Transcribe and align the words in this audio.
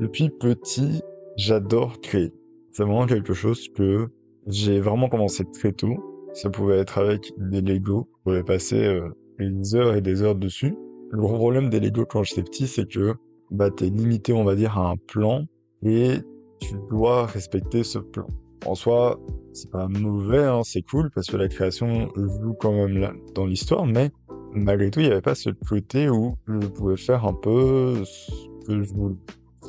depuis 0.00 0.30
petit, 0.30 1.02
j'adore 1.36 2.00
créer. 2.00 2.32
C'est 2.72 2.82
vraiment 2.84 3.06
quelque 3.06 3.34
chose 3.34 3.68
que 3.74 4.08
j'ai 4.46 4.80
vraiment 4.80 5.08
commencé 5.08 5.44
très 5.52 5.72
tôt. 5.72 5.94
Ça 6.32 6.48
pouvait 6.48 6.78
être 6.78 6.98
avec 6.98 7.32
des 7.36 7.60
Lego. 7.60 8.08
Je 8.10 8.22
pouvais 8.24 8.42
passer 8.42 8.82
euh, 8.82 9.10
des 9.38 9.74
heures 9.74 9.94
et 9.94 10.00
des 10.00 10.22
heures 10.22 10.36
dessus. 10.36 10.74
Le 11.10 11.18
gros 11.18 11.36
problème 11.36 11.68
des 11.68 11.80
Lego 11.80 12.06
quand 12.06 12.22
j'étais 12.22 12.42
petit, 12.42 12.66
c'est 12.66 12.88
que 12.88 13.14
bah 13.50 13.70
t'es 13.70 13.90
limité, 13.90 14.32
on 14.32 14.44
va 14.44 14.54
dire, 14.54 14.78
à 14.78 14.90
un 14.90 14.96
plan 14.96 15.44
et 15.82 16.14
tu 16.60 16.74
dois 16.88 17.26
respecter 17.26 17.82
ce 17.82 17.98
plan. 17.98 18.26
En 18.64 18.74
soi, 18.74 19.18
c'est 19.52 19.70
pas 19.70 19.88
mauvais, 19.88 20.44
hein, 20.44 20.60
c'est 20.64 20.82
cool 20.82 21.10
parce 21.14 21.26
que 21.26 21.36
la 21.36 21.48
création 21.48 22.08
joue 22.16 22.54
quand 22.54 22.72
même 22.72 22.96
là 22.96 23.12
dans 23.34 23.46
l'histoire, 23.46 23.86
mais 23.86 24.10
malgré 24.52 24.90
tout, 24.90 25.00
il 25.00 25.06
n'y 25.06 25.12
avait 25.12 25.20
pas 25.20 25.34
ce 25.34 25.50
côté 25.68 26.08
où 26.08 26.36
je 26.46 26.68
pouvais 26.68 26.96
faire 26.96 27.24
un 27.26 27.32
peu 27.34 28.04
ce 28.04 28.30
que 28.66 28.82
je 28.82 28.92
voulais, 28.92 29.16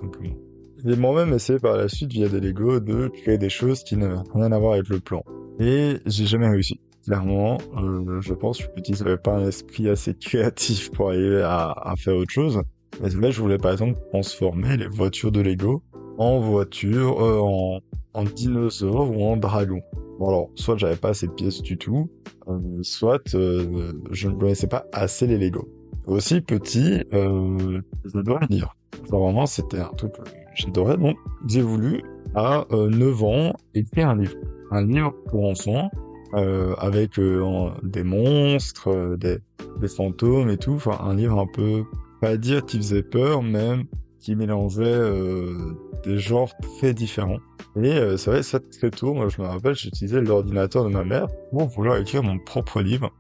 simplement. 0.01 0.35
J'ai 0.83 0.95
moi-même 0.95 1.33
essayé 1.33 1.59
par 1.59 1.77
la 1.77 1.87
suite, 1.87 2.11
via 2.11 2.27
des 2.27 2.39
Lego, 2.39 2.79
de 2.79 3.07
créer 3.07 3.37
des 3.37 3.49
choses 3.49 3.83
qui 3.83 3.95
n'avaient 3.97 4.15
rien 4.33 4.51
à 4.51 4.57
voir 4.57 4.73
avec 4.73 4.89
le 4.89 4.99
plan. 4.99 5.23
Et 5.59 5.97
j'ai 6.07 6.25
jamais 6.25 6.49
réussi. 6.49 6.79
Clairement, 7.05 7.57
euh, 7.77 8.19
je 8.21 8.33
pense 8.33 8.59
que 8.59 8.67
petit, 8.73 8.93
j'avais 8.93 9.17
pas 9.17 9.35
un 9.35 9.47
esprit 9.47 9.89
assez 9.89 10.13
créatif 10.13 10.91
pour 10.91 11.09
arriver 11.09 11.41
à, 11.43 11.93
faire 11.97 12.15
autre 12.15 12.31
chose. 12.31 12.61
Mais 13.01 13.31
je 13.31 13.41
voulais 13.41 13.57
par 13.57 13.71
exemple 13.71 13.99
transformer 14.09 14.77
les 14.77 14.87
voitures 14.87 15.31
de 15.31 15.41
Lego 15.41 15.81
en 16.17 16.39
voitures, 16.39 17.23
euh, 17.23 17.39
en, 17.39 17.79
en 18.13 18.23
dinosaures 18.23 19.09
ou 19.11 19.23
en 19.23 19.37
dragon. 19.37 19.81
Bon 20.19 20.27
alors, 20.27 20.49
soit 20.55 20.77
j'avais 20.77 20.95
pas 20.95 21.09
assez 21.09 21.27
de 21.27 21.31
pièces 21.31 21.61
du 21.61 21.77
tout, 21.77 22.09
euh, 22.47 22.59
soit 22.81 23.21
je 23.33 24.27
ne 24.27 24.33
connaissais 24.33 24.67
pas 24.67 24.85
assez 24.93 25.25
les 25.25 25.37
Lego. 25.37 25.67
Aussi 26.07 26.41
petit, 26.41 27.03
euh, 27.13 27.81
j'adorais 28.05 28.45
lire. 28.49 28.75
Genre 29.09 29.23
vraiment, 29.23 29.45
c'était 29.45 29.79
un 29.79 29.93
truc 29.97 30.13
que 30.13 30.21
j'adorais, 30.55 30.97
donc 30.97 31.17
j'ai 31.47 31.61
voulu, 31.61 32.03
à 32.35 32.65
9 32.71 33.23
ans, 33.23 33.53
écrire 33.73 34.09
un 34.09 34.15
livre. 34.15 34.35
Un 34.71 34.85
livre 34.85 35.13
pour 35.27 35.49
enfants, 35.49 35.91
euh, 36.33 36.73
avec 36.77 37.19
des 37.19 38.03
monstres, 38.03 39.15
des, 39.17 39.39
des 39.79 39.87
fantômes 39.87 40.49
et 40.49 40.57
tout, 40.57 40.73
enfin 40.73 40.97
un 41.03 41.15
livre 41.15 41.39
un 41.39 41.47
peu, 41.47 41.83
pas 42.21 42.37
dire 42.37 42.65
qui 42.65 42.77
faisait 42.77 43.03
peur, 43.03 43.43
même 43.43 43.85
qui 44.21 44.35
mélangeait 44.35 44.83
euh, 44.85 45.75
des 46.05 46.17
genres 46.17 46.53
très 46.77 46.93
différents. 46.93 47.39
Et 47.75 47.93
euh, 47.93 48.17
c'est 48.17 48.31
vrai, 48.31 48.43
ça 48.43 48.59
très 48.59 48.91
tôt, 48.91 49.13
moi 49.13 49.27
je 49.29 49.41
me 49.41 49.47
rappelle, 49.47 49.75
j'utilisais 49.75 50.21
l'ordinateur 50.21 50.83
de 50.85 50.89
ma 50.89 51.03
mère 51.03 51.27
pour 51.51 51.67
vouloir 51.67 51.97
écrire 51.97 52.23
mon 52.23 52.37
propre 52.39 52.81
livre. 52.81 53.11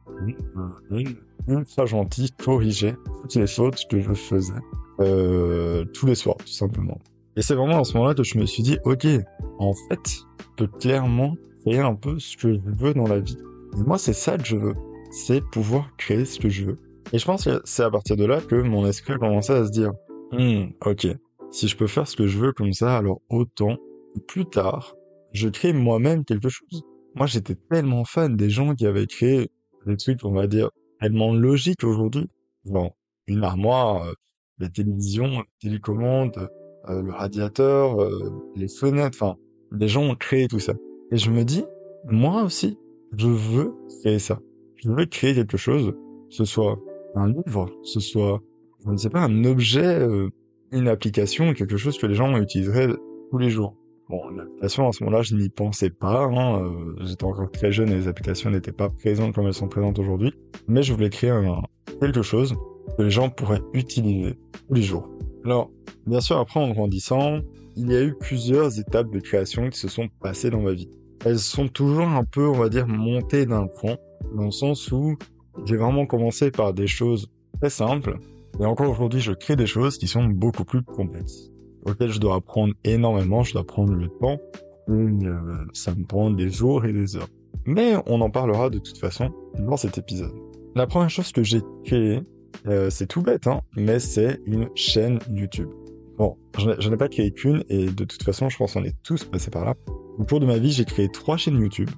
Une 1.47 1.65
très 1.65 1.87
gentil, 1.87 2.31
corriger 2.31 2.95
toutes 3.21 3.35
les 3.35 3.47
fautes 3.47 3.87
que 3.89 3.99
je 3.99 4.13
faisais 4.13 4.53
euh, 4.99 5.83
tous 5.85 6.05
les 6.05 6.15
soirs, 6.15 6.37
tout 6.37 6.47
simplement. 6.47 6.99
Et 7.35 7.41
c'est 7.41 7.55
vraiment 7.55 7.79
à 7.79 7.83
ce 7.83 7.93
moment-là 7.95 8.13
que 8.13 8.23
je 8.23 8.37
me 8.37 8.45
suis 8.45 8.61
dit, 8.61 8.77
ok, 8.83 9.07
en 9.57 9.73
fait, 9.73 9.99
je 10.07 10.45
peux 10.57 10.67
clairement 10.67 11.35
créer 11.61 11.79
un 11.79 11.95
peu 11.95 12.19
ce 12.19 12.37
que 12.37 12.53
je 12.53 12.59
veux 12.65 12.93
dans 12.93 13.07
la 13.07 13.19
vie. 13.19 13.37
Et 13.77 13.83
moi, 13.83 13.97
c'est 13.97 14.13
ça 14.13 14.37
que 14.37 14.45
je 14.45 14.57
veux. 14.57 14.75
C'est 15.11 15.41
pouvoir 15.41 15.89
créer 15.97 16.25
ce 16.25 16.39
que 16.39 16.49
je 16.49 16.65
veux. 16.65 16.77
Et 17.13 17.17
je 17.17 17.25
pense 17.25 17.45
que 17.45 17.61
c'est 17.63 17.83
à 17.83 17.89
partir 17.89 18.15
de 18.15 18.25
là 18.25 18.39
que 18.41 18.55
mon 18.55 18.85
esprit 18.85 19.13
a 19.13 19.17
commencé 19.17 19.53
à 19.53 19.65
se 19.65 19.71
dire, 19.71 19.91
Hmm, 20.31 20.71
ok. 20.85 21.07
Si 21.51 21.67
je 21.67 21.75
peux 21.75 21.87
faire 21.87 22.07
ce 22.07 22.15
que 22.15 22.27
je 22.27 22.37
veux 22.37 22.53
comme 22.53 22.73
ça, 22.73 22.97
alors 22.97 23.21
autant, 23.29 23.77
plus 24.27 24.45
tard, 24.45 24.95
je 25.33 25.49
crée 25.49 25.73
moi-même 25.73 26.23
quelque 26.23 26.49
chose. 26.49 26.83
Moi, 27.15 27.25
j'étais 27.25 27.55
tellement 27.69 28.05
fan 28.05 28.37
des 28.37 28.49
gens 28.49 28.73
qui 28.73 28.85
avaient 28.85 29.07
créé 29.07 29.49
des 29.85 29.97
trucs, 29.97 30.23
on 30.23 30.31
va 30.31 30.47
dire, 30.47 30.69
tellement 30.99 31.33
logiques 31.33 31.83
aujourd'hui. 31.83 32.27
Bon, 32.63 32.91
une 33.27 33.43
armoire, 33.43 34.03
euh, 34.03 34.13
la 34.59 34.69
télévision, 34.69 35.27
la 35.27 35.43
télécommande, 35.59 36.49
euh, 36.89 37.01
le 37.01 37.11
radiateur, 37.11 38.01
euh, 38.01 38.31
les 38.55 38.67
fenêtres, 38.67 39.17
enfin, 39.21 39.35
des 39.71 39.87
gens 39.87 40.03
ont 40.03 40.15
créé 40.15 40.47
tout 40.47 40.59
ça. 40.59 40.73
Et 41.11 41.17
je 41.17 41.31
me 41.31 41.43
dis, 41.43 41.65
moi 42.05 42.43
aussi, 42.43 42.77
je 43.17 43.27
veux 43.27 43.73
créer 44.01 44.19
ça. 44.19 44.39
Je 44.77 44.89
veux 44.89 45.05
créer 45.05 45.35
quelque 45.35 45.57
chose, 45.57 45.93
ce 46.29 46.45
soit 46.45 46.79
un 47.15 47.27
livre, 47.27 47.69
ce 47.83 47.99
soit 47.99 48.41
je 48.85 48.91
ne 48.91 48.97
sais 48.97 49.09
pas, 49.09 49.21
un 49.21 49.43
objet, 49.45 49.85
euh, 49.85 50.29
une 50.71 50.87
application, 50.87 51.53
quelque 51.53 51.77
chose 51.77 51.97
que 51.97 52.07
les 52.07 52.15
gens 52.15 52.35
utiliseraient 52.37 52.89
tous 53.29 53.37
les 53.37 53.49
jours. 53.49 53.75
Bon, 54.09 54.27
l'application, 54.29 54.89
à 54.89 54.91
ce 54.91 55.03
moment-là, 55.03 55.23
je 55.23 55.35
n'y 55.35 55.49
pensais 55.49 55.89
pas. 55.89 56.25
Hein, 56.25 56.63
euh, 56.63 56.95
J'étais 57.05 57.23
encore 57.23 57.49
très 57.51 57.71
jeune 57.71 57.89
et 57.89 57.95
les 57.95 58.07
applications 58.07 58.49
n'étaient 58.49 58.71
pas 58.71 58.89
présentes 58.89 59.33
comme 59.33 59.47
elles 59.47 59.53
sont 59.53 59.69
présentes 59.69 59.99
aujourd'hui. 59.99 60.33
Mais 60.67 60.83
je 60.83 60.93
voulais 60.93 61.09
créer 61.09 61.29
un, 61.29 61.61
quelque 61.99 62.21
chose 62.21 62.55
que 62.97 63.03
les 63.03 63.09
gens 63.09 63.29
pourraient 63.29 63.61
utiliser 63.73 64.37
tous 64.67 64.73
les 64.73 64.81
jours. 64.81 65.09
Alors, 65.45 65.71
bien 66.05 66.19
sûr, 66.19 66.37
après, 66.37 66.59
en 66.59 66.71
grandissant, 66.71 67.39
il 67.77 67.89
y 67.89 67.95
a 67.95 68.03
eu 68.03 68.13
plusieurs 68.13 68.79
étapes 68.79 69.11
de 69.11 69.19
création 69.19 69.69
qui 69.69 69.79
se 69.79 69.87
sont 69.87 70.09
passées 70.19 70.49
dans 70.49 70.61
ma 70.61 70.73
vie. 70.73 70.89
Elles 71.23 71.39
sont 71.39 71.67
toujours 71.67 72.07
un 72.07 72.25
peu, 72.25 72.47
on 72.47 72.57
va 72.57 72.67
dire, 72.67 72.87
montées 72.87 73.45
d'un 73.45 73.67
cran, 73.67 73.95
dans 74.35 74.45
le 74.45 74.51
sens 74.51 74.91
où 74.91 75.17
j'ai 75.65 75.77
vraiment 75.77 76.05
commencé 76.05 76.51
par 76.51 76.73
des 76.73 76.87
choses 76.87 77.27
très 77.59 77.69
simples, 77.69 78.17
et 78.59 78.65
encore 78.65 78.89
aujourd'hui, 78.89 79.21
je 79.21 79.31
crée 79.31 79.55
des 79.55 79.65
choses 79.65 79.97
qui 79.97 80.07
sont 80.07 80.25
beaucoup 80.25 80.65
plus 80.65 80.83
complexes, 80.83 81.51
auxquelles 81.85 82.11
je 82.11 82.19
dois 82.19 82.35
apprendre 82.35 82.73
énormément, 82.83 83.43
je 83.43 83.53
dois 83.53 83.65
prendre 83.65 83.93
le 83.93 84.09
temps, 84.19 84.39
euh, 84.89 85.65
ça 85.73 85.93
me 85.95 86.05
prend 86.05 86.29
des 86.29 86.49
jours 86.49 86.85
et 86.85 86.93
des 86.93 87.15
heures. 87.15 87.29
Mais 87.65 87.93
on 88.07 88.21
en 88.21 88.29
parlera 88.29 88.69
de 88.69 88.79
toute 88.79 88.97
façon 88.97 89.29
dans 89.59 89.77
cet 89.77 89.97
épisode. 89.97 90.33
La 90.75 90.87
première 90.87 91.09
chose 91.09 91.31
que 91.31 91.43
j'ai 91.43 91.61
créée, 91.85 92.21
euh, 92.67 92.89
c'est 92.89 93.07
tout 93.07 93.21
bête, 93.21 93.47
hein, 93.47 93.61
mais 93.75 93.99
c'est 93.99 94.39
une 94.45 94.69
chaîne 94.75 95.19
YouTube. 95.29 95.69
Bon, 96.17 96.37
je 96.57 96.89
n'ai 96.89 96.97
pas 96.97 97.07
créé 97.07 97.31
qu'une, 97.31 97.63
et 97.69 97.85
de 97.85 98.03
toute 98.03 98.23
façon, 98.23 98.49
je 98.49 98.57
pense 98.57 98.73
qu'on 98.73 98.83
est 98.83 98.95
tous 99.03 99.23
passés 99.25 99.49
par 99.49 99.65
là. 99.65 99.75
Au 100.17 100.23
cours 100.23 100.39
de 100.39 100.45
ma 100.45 100.57
vie, 100.57 100.71
j'ai 100.71 100.85
créé 100.85 101.09
trois 101.09 101.37
chaînes 101.37 101.59
YouTube, 101.59 101.89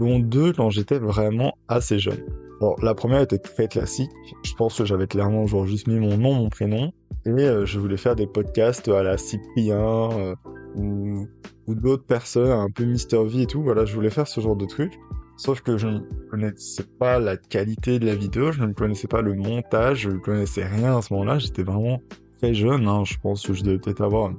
dont 0.00 0.18
deux 0.18 0.52
quand 0.52 0.70
j'étais 0.70 0.98
vraiment 0.98 1.54
assez 1.68 1.98
jeune. 1.98 2.24
Bon, 2.60 2.74
la 2.82 2.94
première 2.94 3.20
était 3.20 3.38
très 3.38 3.68
classique. 3.68 4.10
Je 4.42 4.52
pense 4.54 4.78
que 4.78 4.84
j'avais 4.84 5.06
clairement 5.06 5.46
genre 5.46 5.66
juste 5.66 5.86
mis 5.86 6.00
mon 6.00 6.16
nom, 6.16 6.34
mon 6.34 6.48
prénom, 6.48 6.92
et 7.24 7.30
euh, 7.30 7.64
je 7.64 7.78
voulais 7.78 7.96
faire 7.96 8.16
des 8.16 8.26
podcasts 8.26 8.88
à 8.88 9.02
la 9.02 9.16
Cyprien 9.16 10.10
euh, 10.12 10.34
ou, 10.74 11.28
ou 11.66 11.74
d'autres 11.74 12.04
personnes, 12.04 12.50
un 12.50 12.70
peu 12.70 12.84
Mister 12.84 13.22
V 13.24 13.42
et 13.42 13.46
tout. 13.46 13.62
Voilà, 13.62 13.84
je 13.84 13.94
voulais 13.94 14.10
faire 14.10 14.26
ce 14.26 14.40
genre 14.40 14.56
de 14.56 14.66
truc. 14.66 14.98
Sauf 15.36 15.60
que 15.60 15.76
je 15.76 15.86
ne 15.86 16.00
connaissais 16.30 16.82
pas 16.98 17.20
la 17.20 17.36
qualité 17.36 18.00
de 18.00 18.06
la 18.06 18.16
vidéo, 18.16 18.50
je 18.50 18.60
ne 18.64 18.72
connaissais 18.72 19.06
pas 19.06 19.22
le 19.22 19.34
montage, 19.34 20.00
je 20.00 20.10
ne 20.10 20.18
connaissais 20.18 20.64
rien 20.64 20.98
à 20.98 21.02
ce 21.02 21.12
moment-là. 21.12 21.38
J'étais 21.38 21.62
vraiment 21.62 22.02
très 22.38 22.54
jeune, 22.54 22.88
hein. 22.88 23.04
je 23.04 23.14
pense 23.22 23.46
que 23.46 23.52
je 23.52 23.62
devais 23.62 23.78
peut-être 23.78 24.02
avoir 24.02 24.32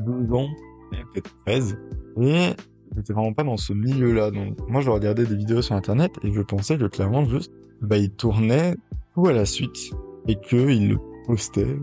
12 0.00 0.32
ans, 0.34 0.48
peut-être 1.14 1.30
13. 1.46 1.78
Et 2.20 2.50
j'étais 2.96 3.12
vraiment 3.12 3.32
pas 3.32 3.44
dans 3.44 3.56
ce 3.56 3.72
milieu-là. 3.72 4.30
Donc, 4.30 4.58
moi, 4.68 4.80
je 4.80 4.90
regardais 4.90 5.24
des 5.24 5.36
vidéos 5.36 5.62
sur 5.62 5.74
Internet 5.74 6.12
et 6.22 6.32
je 6.32 6.40
pensais 6.42 6.78
que 6.78 6.84
clairement, 6.84 7.24
juste, 7.24 7.52
bah, 7.80 7.98
il 7.98 8.10
tournait 8.10 8.76
tout 9.14 9.26
à 9.26 9.32
la 9.32 9.44
suite 9.44 9.92
et 10.28 10.36
qu'il 10.36 10.90
le 10.90 10.98
postait 11.26 11.76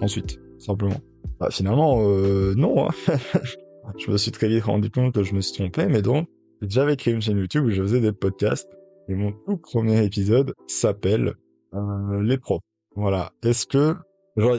ensuite, 0.00 0.38
simplement. 0.58 1.00
Bah, 1.40 1.48
finalement, 1.50 2.00
euh, 2.02 2.54
non. 2.56 2.88
Hein. 2.88 2.94
je 3.98 4.10
me 4.10 4.16
suis 4.16 4.30
très 4.30 4.48
vite 4.48 4.64
rendu 4.64 4.90
compte 4.90 5.14
que 5.14 5.22
je 5.22 5.34
me 5.34 5.40
suis 5.40 5.54
trompé, 5.54 5.86
mais 5.86 6.02
donc, 6.02 6.28
j'avais 6.62 6.96
créé 6.96 7.14
une 7.14 7.22
chaîne 7.22 7.38
YouTube 7.38 7.64
où 7.66 7.70
je 7.70 7.82
faisais 7.82 8.00
des 8.00 8.12
podcasts 8.12 8.68
et 9.08 9.14
mon 9.14 9.32
tout 9.32 9.56
premier 9.56 10.04
épisode 10.04 10.54
s'appelle 10.66 11.34
euh, 11.74 12.22
Les 12.22 12.38
profs. 12.38 12.60
Voilà. 12.94 13.32
Est-ce 13.42 13.66
que, 13.66 13.94
genre, 14.36 14.58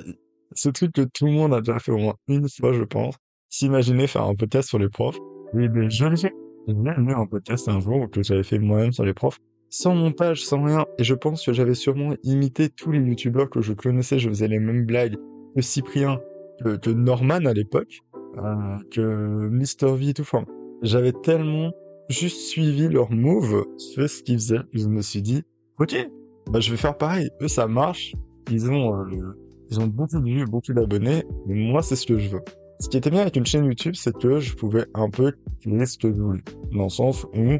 ce 0.53 0.69
truc 0.69 0.93
que 0.93 1.01
tout 1.01 1.25
le 1.25 1.33
monde 1.33 1.53
a 1.53 1.59
déjà 1.59 1.79
fait 1.79 1.91
au 1.91 1.97
moins 1.97 2.15
une 2.27 2.47
fois, 2.49 2.73
je 2.73 2.83
pense, 2.83 3.15
s'imaginer 3.49 4.07
faire 4.07 4.23
un 4.23 4.35
podcast 4.35 4.69
sur 4.69 4.79
les 4.79 4.89
profs. 4.89 5.19
Oui, 5.53 5.67
mais 5.69 5.89
j'avais 5.89 6.15
fait 6.15 6.33
un 6.67 7.25
podcast 7.25 7.67
un 7.67 7.79
jour 7.79 8.09
que 8.11 8.21
j'avais 8.23 8.43
fait 8.43 8.59
moi-même 8.59 8.91
sur 8.91 9.05
les 9.05 9.13
profs 9.13 9.39
sans 9.69 9.95
montage, 9.95 10.43
sans 10.43 10.63
rien. 10.63 10.85
Et 10.97 11.03
je 11.03 11.13
pense 11.13 11.45
que 11.45 11.53
j'avais 11.53 11.75
sûrement 11.75 12.15
imité 12.23 12.69
tous 12.69 12.91
les 12.91 12.99
youtubeurs 12.99 13.49
que 13.49 13.61
je 13.61 13.73
connaissais. 13.73 14.19
Je 14.19 14.29
faisais 14.29 14.47
les 14.47 14.59
mêmes 14.59 14.85
blagues 14.85 15.15
que 15.55 15.61
Cyprien, 15.61 16.19
que, 16.63 16.89
Norman 16.89 17.45
à 17.45 17.53
l'époque, 17.53 18.01
euh, 18.37 18.77
que 18.91 19.49
Mr. 19.49 19.95
V 19.95 20.09
et 20.09 20.13
tout. 20.13 20.23
Enfin, 20.23 20.45
j'avais 20.81 21.13
tellement 21.13 21.71
juste 22.09 22.37
suivi 22.37 22.87
leur 22.87 23.11
move, 23.11 23.65
ce 23.77 24.23
qu'ils 24.23 24.39
faisaient. 24.39 24.61
Je 24.73 24.87
me 24.87 25.01
suis 25.01 25.21
dit, 25.21 25.43
ok, 25.79 26.09
bah 26.51 26.59
je 26.59 26.71
vais 26.71 26.77
faire 26.77 26.97
pareil. 26.97 27.29
Eux, 27.41 27.47
ça 27.47 27.67
marche. 27.67 28.13
Ils 28.51 28.69
ont, 28.71 28.95
euh, 28.95 29.37
ils 29.69 29.79
ont 29.79 29.87
beaucoup 29.87 30.19
de 30.19 30.25
vues, 30.25 30.45
beaucoup 30.45 30.73
d'abonnés. 30.73 31.23
Mais 31.45 31.55
moi, 31.55 31.83
c'est 31.83 31.95
ce 31.95 32.07
que 32.07 32.17
je 32.17 32.29
veux. 32.29 32.41
Ce 32.81 32.87
qui 32.87 32.95
était 32.95 33.09
bien 33.09 33.21
avec 33.21 33.35
une 33.35 33.45
chaîne 33.45 33.65
YouTube, 33.65 33.95
c'est 33.95 34.17
que 34.17 34.39
je 34.39 34.55
pouvais 34.55 34.85
un 34.93 35.09
peu 35.09 35.33
créer 35.59 35.85
ce 35.85 35.97
que 35.97 36.07
je 36.07 36.21
voulais. 36.21 36.43
Dans 36.71 36.83
le 36.83 36.89
sens 36.89 37.25
où, 37.35 37.57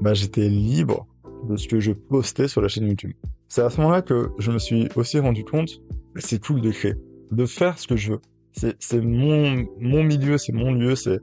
bah, 0.00 0.14
j'étais 0.14 0.48
libre 0.48 1.06
de 1.46 1.56
ce 1.56 1.68
que 1.68 1.78
je 1.78 1.92
postais 1.92 2.48
sur 2.48 2.62
la 2.62 2.68
chaîne 2.68 2.86
YouTube. 2.86 3.12
C'est 3.48 3.60
à 3.60 3.68
ce 3.68 3.78
moment-là 3.82 4.00
que 4.00 4.30
je 4.38 4.50
me 4.50 4.58
suis 4.58 4.88
aussi 4.96 5.18
rendu 5.18 5.44
compte, 5.44 5.82
c'est 6.16 6.42
cool 6.42 6.62
de 6.62 6.70
créer, 6.70 6.94
de 7.32 7.44
faire 7.44 7.78
ce 7.78 7.86
que 7.86 7.96
je 7.96 8.12
veux. 8.12 8.20
C'est 8.52 9.00
mon, 9.02 9.66
mon 9.78 10.02
milieu, 10.02 10.38
c'est 10.38 10.52
mon 10.52 10.72
lieu, 10.72 10.94
c'est 10.96 11.20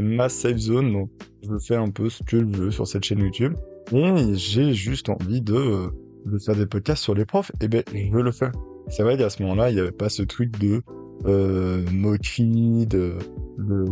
ma 0.00 0.28
safe 0.28 0.58
zone, 0.58 0.92
donc 0.92 1.10
je 1.42 1.58
fais 1.58 1.74
un 1.74 1.90
peu 1.90 2.08
ce 2.08 2.22
que 2.22 2.38
je 2.38 2.44
veux 2.44 2.70
sur 2.70 2.86
cette 2.86 3.02
chaîne 3.02 3.18
YouTube. 3.18 3.54
Et 3.92 4.34
j'ai 4.34 4.72
juste 4.74 5.08
envie 5.08 5.40
de, 5.40 5.90
de 6.24 6.38
faire 6.38 6.54
des 6.54 6.66
podcasts 6.66 7.02
sur 7.02 7.16
les 7.16 7.24
profs, 7.24 7.50
et 7.60 7.66
ben 7.66 7.82
je 7.92 8.16
le 8.16 8.30
faire. 8.30 8.52
C'est 8.88 9.02
vrai 9.02 9.18
qu'à 9.18 9.28
ce 9.28 9.42
moment-là, 9.42 9.70
il 9.70 9.74
n'y 9.74 9.80
avait 9.80 9.90
pas 9.90 10.08
ce 10.08 10.22
truc 10.22 10.56
de 10.60 10.82
euh, 11.24 11.82
de, 11.84 13.18
de, 13.58 13.84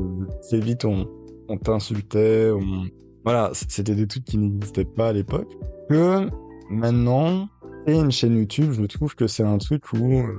très 0.43 0.61
vite 0.61 0.85
on, 0.85 1.07
on 1.49 1.57
t'insultait, 1.57 2.51
on... 2.51 2.87
voilà, 3.25 3.51
c'était 3.53 3.95
des 3.95 4.07
trucs 4.07 4.25
qui 4.25 4.39
n'existaient 4.39 4.85
pas 4.85 5.09
à 5.09 5.13
l'époque. 5.13 5.51
Que 5.89 6.29
maintenant, 6.71 7.49
et 7.87 7.95
une 7.95 8.11
chaîne 8.11 8.37
YouTube, 8.37 8.73
je 8.73 8.85
trouve 8.85 9.15
que 9.15 9.27
c'est 9.27 9.43
un 9.43 9.59
truc 9.59 9.93
où, 9.93 10.13
euh, 10.13 10.39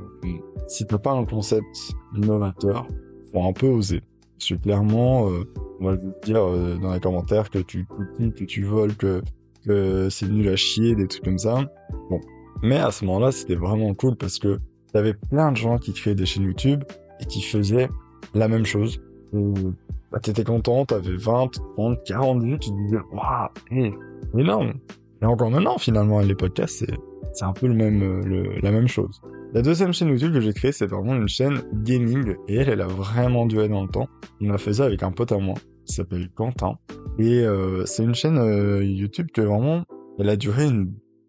si 0.67 0.85
t'as 0.85 0.97
pas 0.97 1.11
un 1.11 1.25
concept 1.25 1.93
innovateur, 2.15 2.87
faut 3.31 3.43
un 3.43 3.53
peu 3.53 3.67
oser. 3.67 4.01
Suis 4.39 4.59
clairement, 4.59 5.29
euh, 5.29 5.43
on 5.79 5.85
va 5.85 5.97
te 5.97 6.25
dire 6.25 6.43
euh, 6.43 6.77
dans 6.77 6.93
les 6.93 6.99
commentaires 6.99 7.49
que 7.49 7.59
tu 7.59 7.85
copies, 7.85 8.33
que 8.33 8.43
tu 8.43 8.63
voles, 8.63 8.95
que, 8.95 9.21
que 9.63 10.09
c'est 10.09 10.27
nul 10.27 10.47
à 10.49 10.55
chier, 10.55 10.95
des 10.95 11.07
trucs 11.07 11.23
comme 11.23 11.37
ça. 11.37 11.71
Bon. 12.09 12.19
Mais 12.63 12.77
à 12.77 12.91
ce 12.91 13.05
moment-là, 13.05 13.31
c'était 13.31 13.55
vraiment 13.55 13.93
cool 13.93 14.15
parce 14.15 14.39
que 14.39 14.59
t'avais 14.95 15.13
plein 15.13 15.51
de 15.51 15.57
gens 15.57 15.77
qui 15.77 15.91
créaient 15.91 16.15
des 16.15 16.25
chaînes 16.25 16.45
YouTube 16.45 16.81
et 17.19 17.25
qui 17.25 17.41
faisaient 17.41 17.89
la 18.33 18.47
même 18.47 18.65
chose. 18.65 19.01
bah, 19.33 20.19
t'étais 20.21 20.45
content, 20.45 20.85
t'avais 20.85 21.17
20, 21.17 21.49
30, 21.75 21.99
40 22.05 22.41
vues, 22.41 22.57
tu 22.59 22.69
te 22.69 22.75
disais, 22.75 22.99
waouh, 23.11 24.39
énorme. 24.39 24.75
Et 25.21 25.25
encore 25.25 25.51
maintenant, 25.51 25.77
finalement, 25.77 26.21
les 26.21 26.33
podcasts, 26.33 26.85
c'est, 27.33 27.43
un 27.43 27.51
peu 27.51 27.67
le 27.67 27.73
même, 27.73 28.23
le, 28.23 28.57
la 28.61 28.71
même 28.71 28.87
chose. 28.87 29.19
La 29.53 29.61
deuxième 29.61 29.91
chaîne 29.91 30.07
YouTube 30.07 30.31
que 30.31 30.39
j'ai 30.39 30.53
créée, 30.53 30.71
c'est 30.71 30.87
vraiment 30.87 31.13
une 31.13 31.27
chaîne 31.27 31.61
gaming, 31.83 32.33
et 32.47 32.55
elle, 32.55 32.69
elle 32.69 32.81
a 32.81 32.87
vraiment 32.87 33.45
duré 33.45 33.67
dans 33.67 33.83
le 33.83 33.89
temps. 33.89 34.07
On 34.39 34.49
a 34.49 34.57
fait 34.57 34.75
ça 34.75 34.85
avec 34.85 35.03
un 35.03 35.11
pote 35.11 35.33
à 35.33 35.39
moi, 35.39 35.55
qui 35.85 35.93
s'appelle 35.93 36.29
Quentin. 36.29 36.77
Et 37.19 37.41
euh, 37.41 37.85
c'est 37.85 38.05
une 38.05 38.15
chaîne 38.15 38.37
euh, 38.37 38.81
YouTube 38.81 39.27
que 39.33 39.41
vraiment, 39.41 39.83
elle 40.19 40.29
a 40.29 40.37
duré 40.37 40.69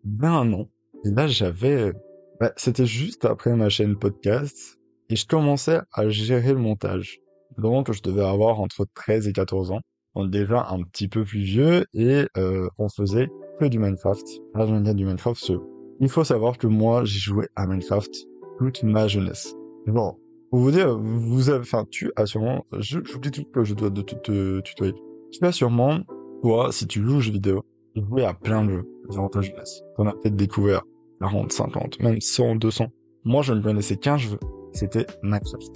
ben 0.04 0.32
un 0.32 0.52
an. 0.52 0.68
Et 1.04 1.10
là, 1.10 1.26
j'avais... 1.26 1.92
Bah, 2.38 2.52
c'était 2.56 2.86
juste 2.86 3.24
après 3.24 3.56
ma 3.56 3.70
chaîne 3.70 3.96
podcast, 3.96 4.78
et 5.08 5.16
je 5.16 5.26
commençais 5.26 5.80
à 5.92 6.08
gérer 6.08 6.52
le 6.52 6.58
montage. 6.58 7.20
Donc, 7.56 7.90
je 7.92 8.02
devais 8.02 8.24
avoir 8.24 8.60
entre 8.60 8.86
13 8.94 9.28
et 9.28 9.32
14 9.32 9.70
ans. 9.70 9.80
Donc 10.14 10.30
déjà 10.30 10.66
un 10.70 10.82
petit 10.82 11.08
peu 11.08 11.24
plus 11.24 11.40
vieux, 11.40 11.84
et 11.92 12.26
euh, 12.38 12.68
on 12.78 12.88
faisait 12.88 13.28
que 13.60 13.66
du 13.66 13.78
Minecraft. 13.78 14.26
Là, 14.54 14.66
je 14.66 14.92
du 14.92 15.04
Minecraft, 15.04 15.52
il 16.00 16.08
faut 16.08 16.24
savoir 16.24 16.56
que 16.58 16.66
moi, 16.66 17.04
j'ai 17.04 17.18
joué 17.18 17.46
à 17.54 17.66
Minecraft 17.66 18.10
toute 18.58 18.82
ma 18.82 19.08
jeunesse. 19.08 19.54
Bon, 19.86 20.16
pour 20.50 20.60
vous 20.60 20.70
dire, 20.70 20.96
vous 20.98 21.50
avez, 21.50 21.60
enfin, 21.60 21.84
tu 21.90 22.12
as 22.16 22.26
sûrement, 22.26 22.64
j'oublie 22.78 23.30
tout 23.30 23.44
que 23.44 23.62
je 23.62 23.74
dois 23.74 23.90
de 23.90 24.00
te 24.00 24.60
tutoyer. 24.60 24.94
Tu 25.32 25.44
as 25.44 25.52
sûrement, 25.52 26.00
toi, 26.42 26.72
si 26.72 26.86
tu 26.86 27.02
joues 27.02 27.16
aux 27.16 27.20
jeux 27.20 27.32
vidéo, 27.32 27.62
joué 27.94 28.24
à 28.24 28.32
plein 28.32 28.64
de 28.64 28.72
jeux 28.72 28.88
durant 29.10 29.28
ta 29.28 29.42
jeunesse. 29.42 29.82
T'en 29.96 30.06
as 30.06 30.12
peut-être 30.12 30.36
découvert 30.36 30.82
40, 31.20 31.52
50, 31.52 32.00
même 32.00 32.20
100, 32.20 32.56
200. 32.56 32.86
Moi, 33.24 33.42
je 33.42 33.52
ne 33.52 33.60
connaissais 33.60 33.96
qu'un 33.96 34.16
jeu. 34.16 34.38
C'était 34.72 35.06
Minecraft. 35.22 35.72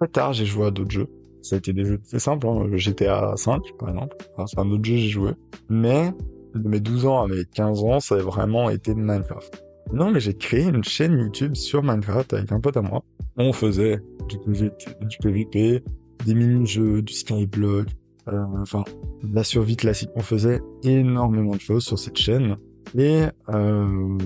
Très 0.00 0.08
tard, 0.08 0.32
j'ai 0.32 0.46
joué 0.46 0.66
à 0.66 0.70
d'autres 0.70 0.90
jeux. 0.90 1.08
Ça 1.42 1.56
a 1.56 1.58
été 1.58 1.72
des 1.72 1.84
jeux 1.84 1.98
très 1.98 2.18
simples, 2.18 2.46
hein. 2.46 2.66
GTA 2.74 3.34
5, 3.36 3.60
par 3.78 3.90
exemple. 3.90 4.16
Enfin, 4.34 4.46
c'est 4.46 4.58
un 4.58 4.70
autre 4.70 4.84
jeu 4.84 4.94
que 4.94 5.00
j'ai 5.00 5.08
joué. 5.08 5.32
Mais, 5.68 6.12
de 6.54 6.68
mes 6.68 6.80
12 6.80 7.06
ans 7.06 7.22
à 7.22 7.28
mes 7.28 7.44
15 7.44 7.84
ans, 7.84 8.00
ça 8.00 8.14
a 8.14 8.18
vraiment 8.18 8.70
été 8.70 8.94
Minecraft. 8.94 9.62
Non, 9.92 10.10
mais 10.10 10.20
j'ai 10.20 10.34
créé 10.34 10.64
une 10.64 10.82
chaîne 10.82 11.18
YouTube 11.18 11.54
sur 11.54 11.82
Minecraft 11.82 12.32
avec 12.32 12.52
un 12.52 12.60
pote 12.60 12.76
à 12.76 12.82
moi. 12.82 13.02
On 13.36 13.52
faisait 13.52 14.00
du, 14.28 14.38
du 14.46 15.18
PvP, 15.20 15.82
des 16.24 16.34
mini-jeux, 16.34 17.02
du 17.02 17.12
skyblock, 17.12 17.88
euh, 18.28 18.44
enfin, 18.60 18.84
de 19.22 19.34
la 19.34 19.44
survie 19.44 19.76
classique. 19.76 20.10
On 20.16 20.20
faisait 20.20 20.60
énormément 20.82 21.54
de 21.54 21.60
choses 21.60 21.84
sur 21.84 21.98
cette 21.98 22.16
chaîne. 22.16 22.56
Et, 22.96 23.24
euh, 23.48 24.18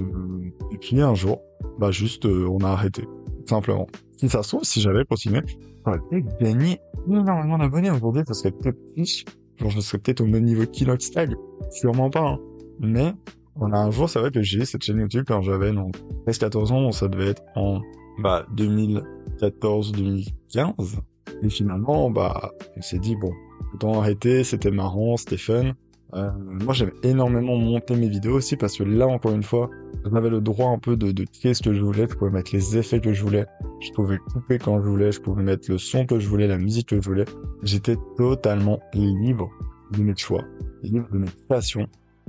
et 0.70 0.78
puis 0.78 1.00
un 1.00 1.14
jour, 1.14 1.40
bah 1.78 1.90
juste, 1.90 2.26
euh, 2.26 2.46
on 2.48 2.60
a 2.60 2.68
arrêté, 2.68 3.04
simplement. 3.46 3.86
Si 4.16 4.28
ça 4.28 4.42
se 4.42 4.48
trouve, 4.48 4.64
si 4.64 4.80
j'avais 4.80 5.04
continué, 5.04 5.40
j'aurais 5.84 5.98
peut-être 6.10 6.38
gagné 6.40 6.80
énormément 7.08 7.58
d'abonnés 7.58 7.90
aujourd'hui, 7.90 8.22
ça 8.26 8.34
serait 8.34 8.52
peut-être 8.52 8.78
plus, 8.94 9.24
genre 9.56 9.70
je 9.70 9.80
serais 9.80 9.98
peut-être 9.98 10.20
au 10.20 10.26
même 10.26 10.44
niveau 10.44 10.62
de 10.62 10.70
Kinox 10.70 11.10
Tag, 11.10 11.34
sûrement 11.70 12.10
pas, 12.10 12.26
hein. 12.26 12.38
mais 12.80 13.14
on 13.60 13.72
a 13.72 13.78
un 13.78 13.90
jour, 13.90 14.08
c'est 14.08 14.20
vrai 14.20 14.30
que 14.30 14.40
j'ai 14.42 14.64
cette 14.64 14.84
chaîne 14.84 14.98
YouTube 14.98 15.24
quand 15.26 15.42
j'avais 15.42 15.72
donc 15.72 15.96
13-14 16.26 16.72
ans, 16.72 16.92
ça 16.92 17.08
devait 17.08 17.28
être 17.28 17.42
en 17.56 17.80
bah 18.18 18.46
2014-2015. 18.56 20.98
Et 21.42 21.50
finalement, 21.50 22.10
bah, 22.10 22.52
on 22.76 22.82
s'est 22.82 22.98
dit 22.98 23.16
bon, 23.16 23.32
autant 23.74 24.00
arrêter, 24.00 24.44
c'était 24.44 24.70
marrant, 24.70 25.16
c'était 25.16 25.36
fun. 25.36 25.72
Euh, 26.14 26.30
moi, 26.38 26.72
j'aime 26.74 26.92
énormément 27.02 27.56
monter 27.56 27.94
mes 27.94 28.08
vidéos 28.08 28.36
aussi 28.36 28.56
parce 28.56 28.76
que 28.78 28.84
là, 28.84 29.06
encore 29.06 29.32
une 29.32 29.42
fois, 29.42 29.68
j'avais 30.10 30.30
le 30.30 30.40
droit 30.40 30.70
un 30.70 30.78
peu 30.78 30.96
de, 30.96 31.12
de 31.12 31.24
créer 31.24 31.54
ce 31.54 31.62
que 31.62 31.74
je 31.74 31.82
voulais. 31.82 32.06
Je 32.08 32.14
pouvais 32.14 32.30
mettre 32.30 32.54
les 32.54 32.78
effets 32.78 33.00
que 33.00 33.12
je 33.12 33.22
voulais. 33.22 33.46
Je 33.80 33.92
pouvais 33.92 34.18
couper 34.18 34.58
quand 34.58 34.80
je 34.82 34.88
voulais. 34.88 35.12
Je 35.12 35.20
pouvais 35.20 35.42
mettre 35.42 35.70
le 35.70 35.78
son 35.78 36.06
que 36.06 36.18
je 36.18 36.28
voulais, 36.28 36.46
la 36.46 36.58
musique 36.58 36.88
que 36.88 37.00
je 37.00 37.06
voulais. 37.06 37.26
J'étais 37.62 37.96
totalement 38.16 38.80
libre 38.94 39.50
de 39.92 40.02
mes 40.02 40.16
choix, 40.16 40.44
libre 40.82 41.08
de 41.12 41.18
mes 41.18 41.28
créations. 41.48 41.86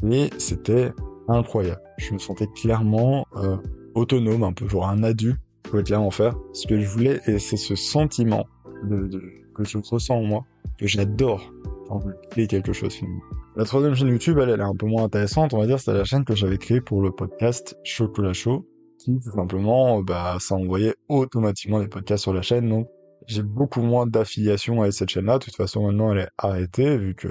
Et 0.10 0.30
c'était 0.38 0.92
incroyable. 1.28 1.81
Je 1.98 2.14
me 2.14 2.20
sentais 2.20 2.48
clairement 2.48 3.26
euh, 3.38 3.58
autonome, 3.96 4.44
un 4.44 4.54
peu 4.54 4.68
genre 4.68 4.90
un 4.90 5.04
adulte. 5.04 5.40
Je 5.66 5.72
pouvais 5.72 5.84
clairement 5.84 6.12
faire 6.12 6.36
ce 6.54 6.68
que 6.68 6.80
je 6.80 6.88
voulais 6.88 7.22
et 7.28 7.38
c'est 7.38 7.58
ce 7.58 7.76
sentiment 7.76 8.48
de, 8.84 9.08
de, 9.08 9.22
que 9.54 9.64
je 9.64 9.78
ressens 9.78 10.16
en 10.16 10.24
moi 10.24 10.46
que 10.80 10.88
j'adore 10.88 11.54
quand 11.88 12.02
je 12.02 12.10
crée 12.30 12.48
quelque 12.48 12.74
chose 12.74 12.94
finalement. 12.94 13.22
La 13.59 13.65
troisième 13.65 13.94
chaîne 13.94 14.07
YouTube, 14.07 14.38
elle, 14.41 14.51
elle 14.51 14.61
est 14.61 14.63
un 14.63 14.73
peu 14.73 14.85
moins 14.85 15.03
intéressante, 15.03 15.53
on 15.53 15.57
va 15.57 15.67
dire, 15.67 15.81
c'est 15.81 15.91
la 15.91 16.06
chaîne 16.06 16.23
que 16.23 16.33
j'avais 16.33 16.57
créée 16.57 16.79
pour 16.79 17.01
le 17.01 17.11
podcast 17.11 17.75
Chocolat 17.83 18.31
Chaud, 18.31 18.65
qui 19.00 19.19
tout 19.19 19.31
simplement, 19.31 20.01
bah, 20.01 20.38
ça 20.39 20.56
envoyait 20.56 20.95
automatiquement 21.09 21.79
les 21.79 21.89
podcasts 21.89 22.23
sur 22.23 22.33
la 22.33 22.41
chaîne, 22.41 22.69
donc 22.69 22.88
j'ai 23.27 23.44
beaucoup 23.44 23.81
moins 23.81 24.07
d'affiliation 24.07 24.81
avec 24.81 24.94
cette 24.94 25.09
chaîne-là. 25.09 25.39
De 25.39 25.44
toute 25.44 25.57
façon, 25.57 25.85
maintenant, 25.85 26.13
elle 26.13 26.19
est 26.19 26.29
arrêtée, 26.38 26.97
vu 26.97 27.15
que 27.15 27.27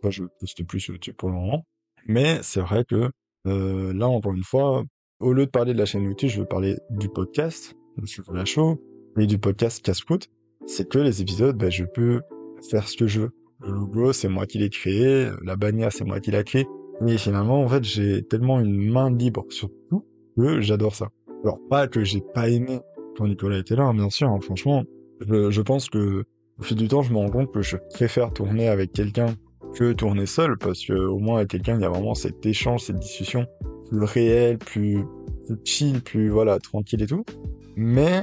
bah, 0.00 0.10
je 0.10 0.22
poste 0.38 0.64
plus 0.64 0.78
sur 0.78 0.94
YouTube 0.94 1.16
pour 1.18 1.28
le 1.28 1.34
moment. 1.34 1.64
Mais 2.06 2.38
c'est 2.42 2.60
vrai 2.60 2.84
que 2.84 3.10
euh, 3.48 3.92
là, 3.94 4.06
encore 4.06 4.32
une 4.32 4.44
fois, 4.44 4.84
au 5.18 5.32
lieu 5.32 5.46
de 5.46 5.50
parler 5.50 5.72
de 5.72 5.78
la 5.78 5.86
chaîne 5.86 6.04
YouTube, 6.04 6.30
je 6.30 6.38
veux 6.38 6.46
parler 6.46 6.76
du 6.90 7.08
podcast, 7.08 7.74
la 8.32 8.44
show, 8.44 8.80
et 9.18 9.26
du 9.26 9.38
podcast 9.40 9.84
casse 9.84 10.02
C'est 10.68 10.88
que 10.88 11.00
les 11.00 11.20
épisodes, 11.20 11.58
ben, 11.58 11.68
je 11.68 11.82
peux 11.82 12.22
faire 12.70 12.86
ce 12.86 12.96
que 12.96 13.08
je 13.08 13.22
veux. 13.22 13.30
Le 13.66 13.72
logo, 13.72 14.12
c'est 14.12 14.28
moi 14.28 14.46
qui 14.46 14.58
l'ai 14.58 14.70
créé, 14.70 15.28
la 15.42 15.56
bannière, 15.56 15.90
c'est 15.92 16.04
moi 16.04 16.20
qui 16.20 16.30
l'ai 16.30 16.44
créé. 16.44 16.66
Et 17.06 17.18
finalement, 17.18 17.62
en 17.62 17.68
fait, 17.68 17.84
j'ai 17.84 18.22
tellement 18.22 18.60
une 18.60 18.90
main 18.90 19.10
libre 19.10 19.44
sur 19.48 19.70
tout 19.90 20.04
que 20.36 20.60
j'adore 20.60 20.94
ça. 20.94 21.08
Alors, 21.42 21.58
pas 21.68 21.88
que 21.88 22.04
j'ai 22.04 22.22
pas 22.34 22.48
aimé 22.48 22.80
quand 23.16 23.26
Nicolas 23.26 23.58
était 23.58 23.76
là, 23.76 23.92
bien 23.92 24.10
sûr, 24.10 24.28
hein, 24.28 24.38
franchement. 24.40 24.84
Je, 25.26 25.50
je 25.50 25.62
pense 25.62 25.88
que, 25.88 26.24
au 26.58 26.62
fil 26.62 26.76
du 26.76 26.88
temps, 26.88 27.02
je 27.02 27.12
me 27.12 27.18
rends 27.18 27.30
compte 27.30 27.52
que 27.52 27.62
je 27.62 27.76
préfère 27.94 28.32
tourner 28.32 28.68
avec 28.68 28.92
quelqu'un 28.92 29.34
que 29.74 29.92
tourner 29.92 30.26
seul 30.26 30.56
parce 30.56 30.84
que 30.86 30.92
au 30.92 31.18
moins 31.18 31.38
avec 31.38 31.48
quelqu'un 31.48 31.76
il 31.76 31.82
y 31.82 31.84
a 31.84 31.88
vraiment 31.88 32.14
cet 32.14 32.46
échange, 32.46 32.82
cette 32.82 32.98
discussion 32.98 33.46
plus 33.88 34.02
réelle, 34.02 34.58
plus, 34.58 35.04
plus 35.46 35.56
chill, 35.64 36.00
plus 36.00 36.28
voilà 36.28 36.58
tranquille 36.58 37.02
et 37.02 37.06
tout. 37.06 37.24
Mais 37.76 38.22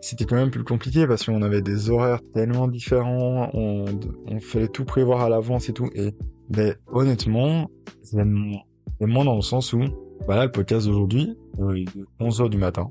c'était 0.00 0.24
quand 0.24 0.36
même 0.36 0.50
plus 0.50 0.64
compliqué 0.64 1.06
parce 1.06 1.24
qu'on 1.24 1.42
avait 1.42 1.62
des 1.62 1.90
horaires 1.90 2.20
tellement 2.34 2.68
différents, 2.68 3.50
on, 3.54 3.84
on 4.26 4.40
fallait 4.40 4.68
tout 4.68 4.84
prévoir 4.84 5.20
à 5.20 5.28
l'avance 5.28 5.68
et 5.68 5.72
tout. 5.72 5.88
Et 5.94 6.14
ben, 6.48 6.74
honnêtement, 6.88 7.70
c'est 8.02 8.24
moins 9.06 9.24
dans 9.24 9.36
le 9.36 9.42
sens 9.42 9.72
où, 9.72 9.80
voilà, 10.26 10.46
le 10.46 10.50
podcast 10.50 10.86
d'aujourd'hui, 10.86 11.36
euh, 11.60 11.78
il 11.78 11.88
est 11.88 12.24
11h 12.24 12.48
du 12.50 12.58
matin. 12.58 12.90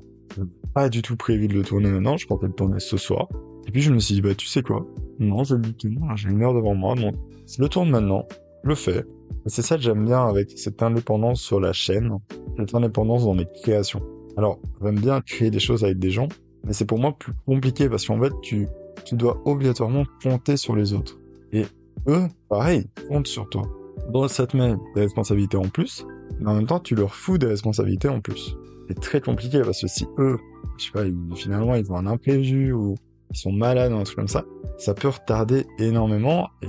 Pas 0.74 0.88
du 0.88 1.02
tout 1.02 1.16
prévu 1.16 1.48
de 1.48 1.54
le 1.54 1.62
tourner 1.62 1.90
maintenant, 1.90 2.16
je 2.16 2.26
comptais 2.26 2.46
le 2.46 2.52
tourner 2.52 2.80
ce 2.80 2.96
soir. 2.96 3.28
Et 3.66 3.72
puis 3.72 3.82
je 3.82 3.92
me 3.92 3.98
suis 3.98 4.14
dit, 4.14 4.22
bah 4.22 4.34
tu 4.34 4.46
sais 4.46 4.62
quoi? 4.62 4.86
Non, 5.18 5.44
je 5.44 5.56
le 5.56 5.62
dis 5.62 5.76
j'ai 6.16 6.28
une 6.28 6.42
heure 6.42 6.54
devant 6.54 6.74
moi, 6.74 6.94
donc 6.94 7.14
le 7.58 7.68
tourne 7.68 7.90
maintenant, 7.90 8.26
le 8.62 8.74
fait. 8.74 9.04
c'est 9.46 9.62
ça 9.62 9.76
que 9.76 9.82
j'aime 9.82 10.04
bien 10.04 10.24
avec 10.26 10.56
cette 10.56 10.82
indépendance 10.82 11.40
sur 11.40 11.60
la 11.60 11.72
chaîne, 11.72 12.12
cette 12.56 12.74
indépendance 12.74 13.24
dans 13.24 13.34
mes 13.34 13.46
créations. 13.62 14.00
Alors, 14.36 14.58
j'aime 14.82 14.98
bien 14.98 15.20
créer 15.20 15.50
des 15.50 15.58
choses 15.58 15.84
avec 15.84 15.98
des 15.98 16.10
gens, 16.10 16.28
mais 16.64 16.72
c'est 16.72 16.84
pour 16.84 16.98
moi 16.98 17.12
plus 17.18 17.32
compliqué 17.46 17.88
parce 17.88 18.06
qu'en 18.06 18.20
fait, 18.20 18.32
tu, 18.42 18.68
tu 19.04 19.14
dois 19.14 19.40
obligatoirement 19.44 20.04
compter 20.22 20.56
sur 20.56 20.76
les 20.76 20.92
autres. 20.92 21.18
Et 21.52 21.64
eux, 22.06 22.26
pareil, 22.48 22.86
comptent 23.08 23.26
sur 23.26 23.48
toi. 23.48 23.62
Donc 24.08 24.30
ça 24.30 24.46
te 24.46 24.56
met 24.56 24.74
des 24.94 25.02
responsabilités 25.02 25.56
en 25.56 25.68
plus, 25.68 26.06
mais 26.40 26.50
en 26.50 26.54
même 26.54 26.66
temps, 26.66 26.80
tu 26.80 26.94
leur 26.94 27.14
fous 27.14 27.38
des 27.38 27.46
responsabilités 27.46 28.08
en 28.08 28.20
plus. 28.20 28.56
C'est 28.88 29.00
très 29.00 29.20
compliqué 29.20 29.60
parce 29.62 29.80
que 29.80 29.88
si 29.88 30.06
eux, 30.18 30.38
je 30.78 30.86
sais 30.86 30.90
pas, 30.92 31.04
finalement, 31.36 31.74
ils 31.74 31.90
ont 31.92 31.96
un 31.96 32.06
imprévu 32.06 32.72
ou 32.72 32.96
ils 33.30 33.36
sont 33.36 33.52
malades 33.52 33.92
ou 33.92 33.96
un 33.96 34.02
truc 34.02 34.16
comme 34.16 34.28
ça, 34.28 34.44
ça 34.78 34.94
peut 34.94 35.08
retarder 35.08 35.66
énormément 35.78 36.48
et 36.62 36.68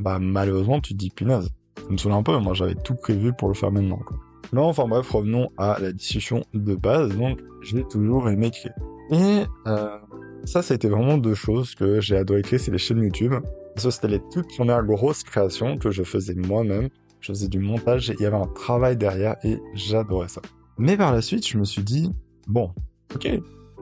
bah 0.00 0.18
malheureusement 0.18 0.80
tu 0.80 0.94
te 0.94 0.98
dis 0.98 1.10
punaise. 1.10 1.48
Ça 1.76 1.88
me 1.90 1.96
saoule 1.96 2.12
un 2.12 2.22
peu, 2.22 2.36
moi 2.38 2.54
j'avais 2.54 2.74
tout 2.74 2.94
prévu 2.94 3.32
pour 3.32 3.48
le 3.48 3.54
faire 3.54 3.70
maintenant. 3.70 3.98
Quoi. 3.98 4.16
Non, 4.52 4.64
enfin 4.64 4.88
bref, 4.88 5.08
revenons 5.10 5.50
à 5.58 5.78
la 5.80 5.92
discussion 5.92 6.42
de 6.54 6.74
base. 6.74 7.16
Donc 7.16 7.38
j'ai 7.62 7.84
toujours 7.84 8.28
aimé 8.28 8.50
créer. 8.50 8.72
Et 9.10 9.44
euh, 9.66 9.98
ça, 10.44 10.62
ça 10.62 10.74
a 10.74 10.76
été 10.76 10.88
vraiment 10.88 11.18
deux 11.18 11.34
choses 11.34 11.74
que 11.74 12.00
j'ai 12.00 12.16
adoré 12.16 12.42
créer, 12.42 12.58
c'est 12.58 12.70
les 12.70 12.78
chaînes 12.78 13.02
YouTube. 13.02 13.34
Que 13.74 13.90
c'était 13.90 14.08
les 14.08 14.20
toutes 14.32 14.48
premières 14.56 14.84
grosses 14.84 15.22
créations 15.22 15.78
que 15.78 15.90
je 15.90 16.02
faisais 16.02 16.34
moi-même. 16.34 16.88
Je 17.20 17.32
faisais 17.32 17.48
du 17.48 17.58
montage 17.58 18.10
et 18.10 18.14
il 18.18 18.22
y 18.22 18.26
avait 18.26 18.36
un 18.36 18.46
travail 18.46 18.96
derrière 18.96 19.36
et 19.44 19.58
j'adorais 19.74 20.28
ça. 20.28 20.40
Mais 20.78 20.96
par 20.96 21.12
la 21.12 21.22
suite, 21.22 21.46
je 21.46 21.58
me 21.58 21.64
suis 21.64 21.82
dit, 21.82 22.10
bon, 22.46 22.72
ok, 23.14 23.28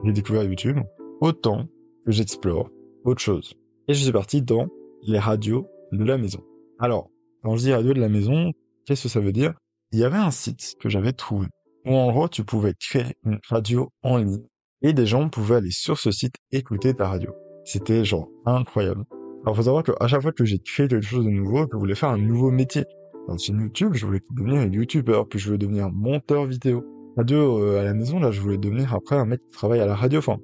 j'ai 0.03 0.11
découvert 0.11 0.43
YouTube, 0.43 0.79
autant 1.21 1.67
que 2.05 2.11
j'explore 2.11 2.69
autre 3.05 3.21
chose. 3.21 3.53
Et 3.87 3.93
je 3.93 4.03
suis 4.03 4.11
parti 4.11 4.41
dans 4.41 4.67
les 5.03 5.19
radios 5.19 5.67
de 5.91 6.03
la 6.03 6.17
maison. 6.17 6.43
Alors, 6.79 7.09
quand 7.43 7.55
je 7.55 7.61
dis 7.61 7.73
radio 7.73 7.93
de 7.93 8.01
la 8.01 8.09
maison, 8.09 8.51
qu'est-ce 8.85 9.03
que 9.03 9.09
ça 9.09 9.21
veut 9.21 9.31
dire? 9.31 9.53
Il 9.91 9.99
y 9.99 10.03
avait 10.03 10.17
un 10.17 10.31
site 10.31 10.75
que 10.79 10.89
j'avais 10.89 11.13
trouvé 11.13 11.47
où 11.85 11.95
en 11.95 12.11
gros 12.11 12.27
tu 12.27 12.43
pouvais 12.43 12.73
créer 12.79 13.15
une 13.25 13.39
radio 13.47 13.89
en 14.03 14.17
ligne 14.17 14.43
et 14.81 14.93
des 14.93 15.05
gens 15.05 15.29
pouvaient 15.29 15.55
aller 15.55 15.71
sur 15.71 15.97
ce 15.97 16.11
site 16.11 16.35
écouter 16.51 16.93
ta 16.93 17.09
radio. 17.09 17.31
C'était 17.65 18.03
genre 18.03 18.29
incroyable. 18.45 19.05
Alors 19.43 19.55
faut 19.55 19.63
savoir 19.63 19.83
qu'à 19.83 20.07
chaque 20.07 20.21
fois 20.21 20.31
que 20.31 20.45
j'ai 20.45 20.59
créé 20.59 20.87
quelque 20.87 21.05
chose 21.05 21.25
de 21.25 21.29
nouveau, 21.29 21.65
que 21.65 21.73
je 21.73 21.79
voulais 21.79 21.95
faire 21.95 22.09
un 22.09 22.17
nouveau 22.17 22.51
métier. 22.51 22.85
Dans 23.27 23.37
une 23.37 23.61
YouTube, 23.61 23.93
je 23.93 24.05
voulais 24.05 24.21
devenir 24.31 24.61
un 24.61 24.67
YouTuber, 24.67 25.21
puis 25.29 25.39
je 25.39 25.45
voulais 25.45 25.57
devenir 25.57 25.91
monteur 25.91 26.45
vidéo. 26.45 26.83
Radio 27.15 27.59
euh, 27.59 27.79
à 27.79 27.83
la 27.83 27.93
maison, 27.93 28.19
là, 28.19 28.31
je 28.31 28.41
voulais 28.41 28.57
devenir 28.57 28.93
après 28.93 29.15
un 29.15 29.25
mec 29.25 29.41
qui 29.41 29.51
travaille 29.51 29.81
à 29.81 29.85
la 29.85 29.95
radio, 29.95 30.19
enfin, 30.19 30.37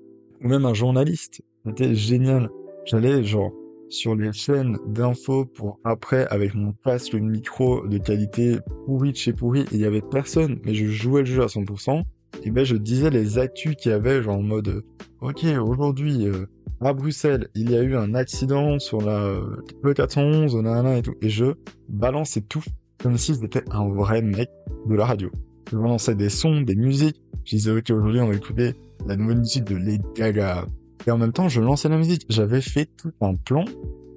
ou 0.43 0.47
même 0.47 0.65
un 0.65 0.73
journaliste. 0.73 1.41
C'était 1.65 1.95
génial. 1.95 2.49
J'allais 2.85 3.23
genre 3.23 3.51
sur 3.89 4.15
les 4.15 4.31
chaînes 4.33 4.77
d'infos 4.87 5.45
pour 5.45 5.79
après 5.83 6.27
avec 6.27 6.53
mon 6.53 6.73
casque, 6.83 7.13
le 7.13 7.19
micro 7.19 7.85
de 7.87 7.97
qualité 7.97 8.57
pourri 8.85 9.11
de 9.11 9.17
chez 9.17 9.33
pourri 9.33 9.65
il 9.71 9.79
y 9.79 9.85
avait 9.85 10.01
personne, 10.01 10.59
mais 10.63 10.73
je 10.73 10.85
jouais 10.85 11.21
le 11.21 11.25
jeu 11.25 11.43
à 11.43 11.47
100%. 11.47 12.03
Et 12.43 12.51
ben 12.51 12.63
je 12.63 12.75
disais 12.75 13.09
les 13.09 13.37
actus 13.37 13.75
qu'il 13.75 13.91
y 13.91 13.93
avait 13.93 14.21
genre 14.21 14.37
en 14.37 14.43
mode 14.43 14.83
ok 15.21 15.45
aujourd'hui 15.61 16.27
euh, 16.27 16.45
à 16.81 16.93
Bruxelles 16.93 17.47
il 17.55 17.71
y 17.71 17.75
a 17.75 17.81
eu 17.81 17.95
un 17.95 18.13
accident 18.13 18.77
sur 18.77 19.01
la 19.01 19.39
le 19.81 19.93
411 19.93 20.55
nanana 20.55 20.97
et 20.97 21.01
tout 21.01 21.15
et 21.21 21.29
je 21.29 21.45
balançais 21.89 22.41
tout 22.41 22.63
comme 23.01 23.17
si 23.17 23.35
c'était 23.35 23.63
un 23.71 23.89
vrai 23.89 24.21
mec 24.21 24.49
de 24.87 24.95
la 24.95 25.05
radio. 25.05 25.29
Je 25.71 25.77
balançais 25.77 26.15
des 26.15 26.29
sons, 26.29 26.61
des 26.61 26.75
musiques. 26.75 27.21
Je 27.43 27.55
disais 27.55 27.71
ok 27.71 27.89
aujourd'hui 27.89 28.21
on 28.21 28.27
va 28.27 28.35
écouter 28.35 28.73
la 29.07 29.15
nouvelle 29.15 29.39
musique 29.39 29.65
de 29.65 29.75
Lady 29.75 30.05
Gaga 30.15 30.65
et 31.07 31.11
en 31.11 31.17
même 31.17 31.31
temps, 31.31 31.47
je 31.47 31.61
lançais 31.61 31.89
la 31.89 31.97
musique. 31.97 32.25
J'avais 32.29 32.61
fait 32.61 32.85
tout 32.85 33.11
un 33.21 33.35
plan 33.35 33.65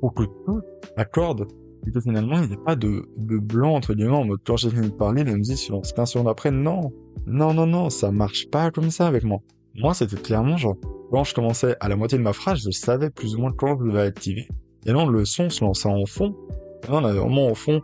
pour 0.01 0.15
que 0.15 0.23
tout 0.47 0.63
accorde. 0.97 1.47
Et 1.87 1.91
que 1.91 2.01
finalement, 2.01 2.41
il 2.43 2.49
n'y 2.49 2.55
ait 2.55 2.65
pas 2.65 2.77
de, 2.77 3.09
de 3.17 3.39
blanc, 3.39 3.75
entre 3.75 3.95
guillemets, 3.95 4.17
en 4.17 4.25
mode, 4.25 4.41
quand 4.45 4.57
j'ai 4.57 4.71
fini 4.71 4.89
de 4.89 4.95
parler, 4.95 5.25
la 5.25 5.35
musique 5.35 5.59
se 5.59 5.73
lance 5.73 5.93
15 5.93 6.11
secondes 6.11 6.29
après. 6.29 6.51
Non. 6.51 6.93
Non, 7.27 7.55
non, 7.55 7.67
non, 7.67 7.91
ça 7.91 8.11
marche 8.11 8.49
pas 8.51 8.71
comme 8.71 8.91
ça 8.91 9.07
avec 9.07 9.25
moi. 9.25 9.41
Moi, 9.75 9.95
c'était 9.95 10.17
clairement 10.17 10.57
genre, 10.57 10.77
quand 11.11 11.25
je 11.25 11.35
commençais 11.35 11.77
à 11.81 11.89
la 11.89 11.97
moitié 11.97 12.19
de 12.19 12.23
ma 12.23 12.33
phrase, 12.33 12.63
je 12.65 12.71
savais 12.71 13.11
plus 13.11 13.35
ou 13.35 13.41
moins 13.41 13.53
quand 13.53 13.79
je 13.79 13.87
devais 13.87 14.03
activer. 14.03 14.49
Et 14.87 14.93
non, 14.93 15.07
le 15.07 15.25
son 15.25 15.51
se 15.51 15.65
lançait 15.65 15.89
en 15.89 16.05
fond. 16.07 16.35
Et 16.87 16.91
là, 16.91 16.99
on 16.99 17.05
avait 17.05 17.19
vraiment 17.19 17.49
en 17.49 17.55
fond, 17.55 17.81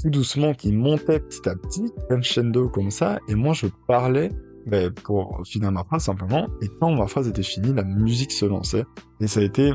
tout 0.00 0.10
doucement, 0.10 0.54
qui 0.54 0.72
montait 0.72 1.20
petit 1.20 1.48
à 1.48 1.54
petit, 1.56 1.90
crescendo 2.08 2.68
comme 2.68 2.90
ça, 2.90 3.18
et 3.28 3.34
moi, 3.34 3.52
je 3.52 3.66
parlais 3.86 4.30
ben, 4.66 4.92
pour 4.92 5.40
finir 5.44 5.72
ma 5.72 5.84
phrase 5.84 6.04
simplement. 6.04 6.48
Et 6.60 6.68
quand 6.80 6.94
ma 6.94 7.06
phrase 7.06 7.28
était 7.28 7.42
finie, 7.42 7.72
la 7.74 7.84
musique 7.84 8.32
se 8.32 8.46
lançait. 8.46 8.84
Et 9.20 9.26
ça 9.26 9.40
a 9.40 9.42
été 9.42 9.72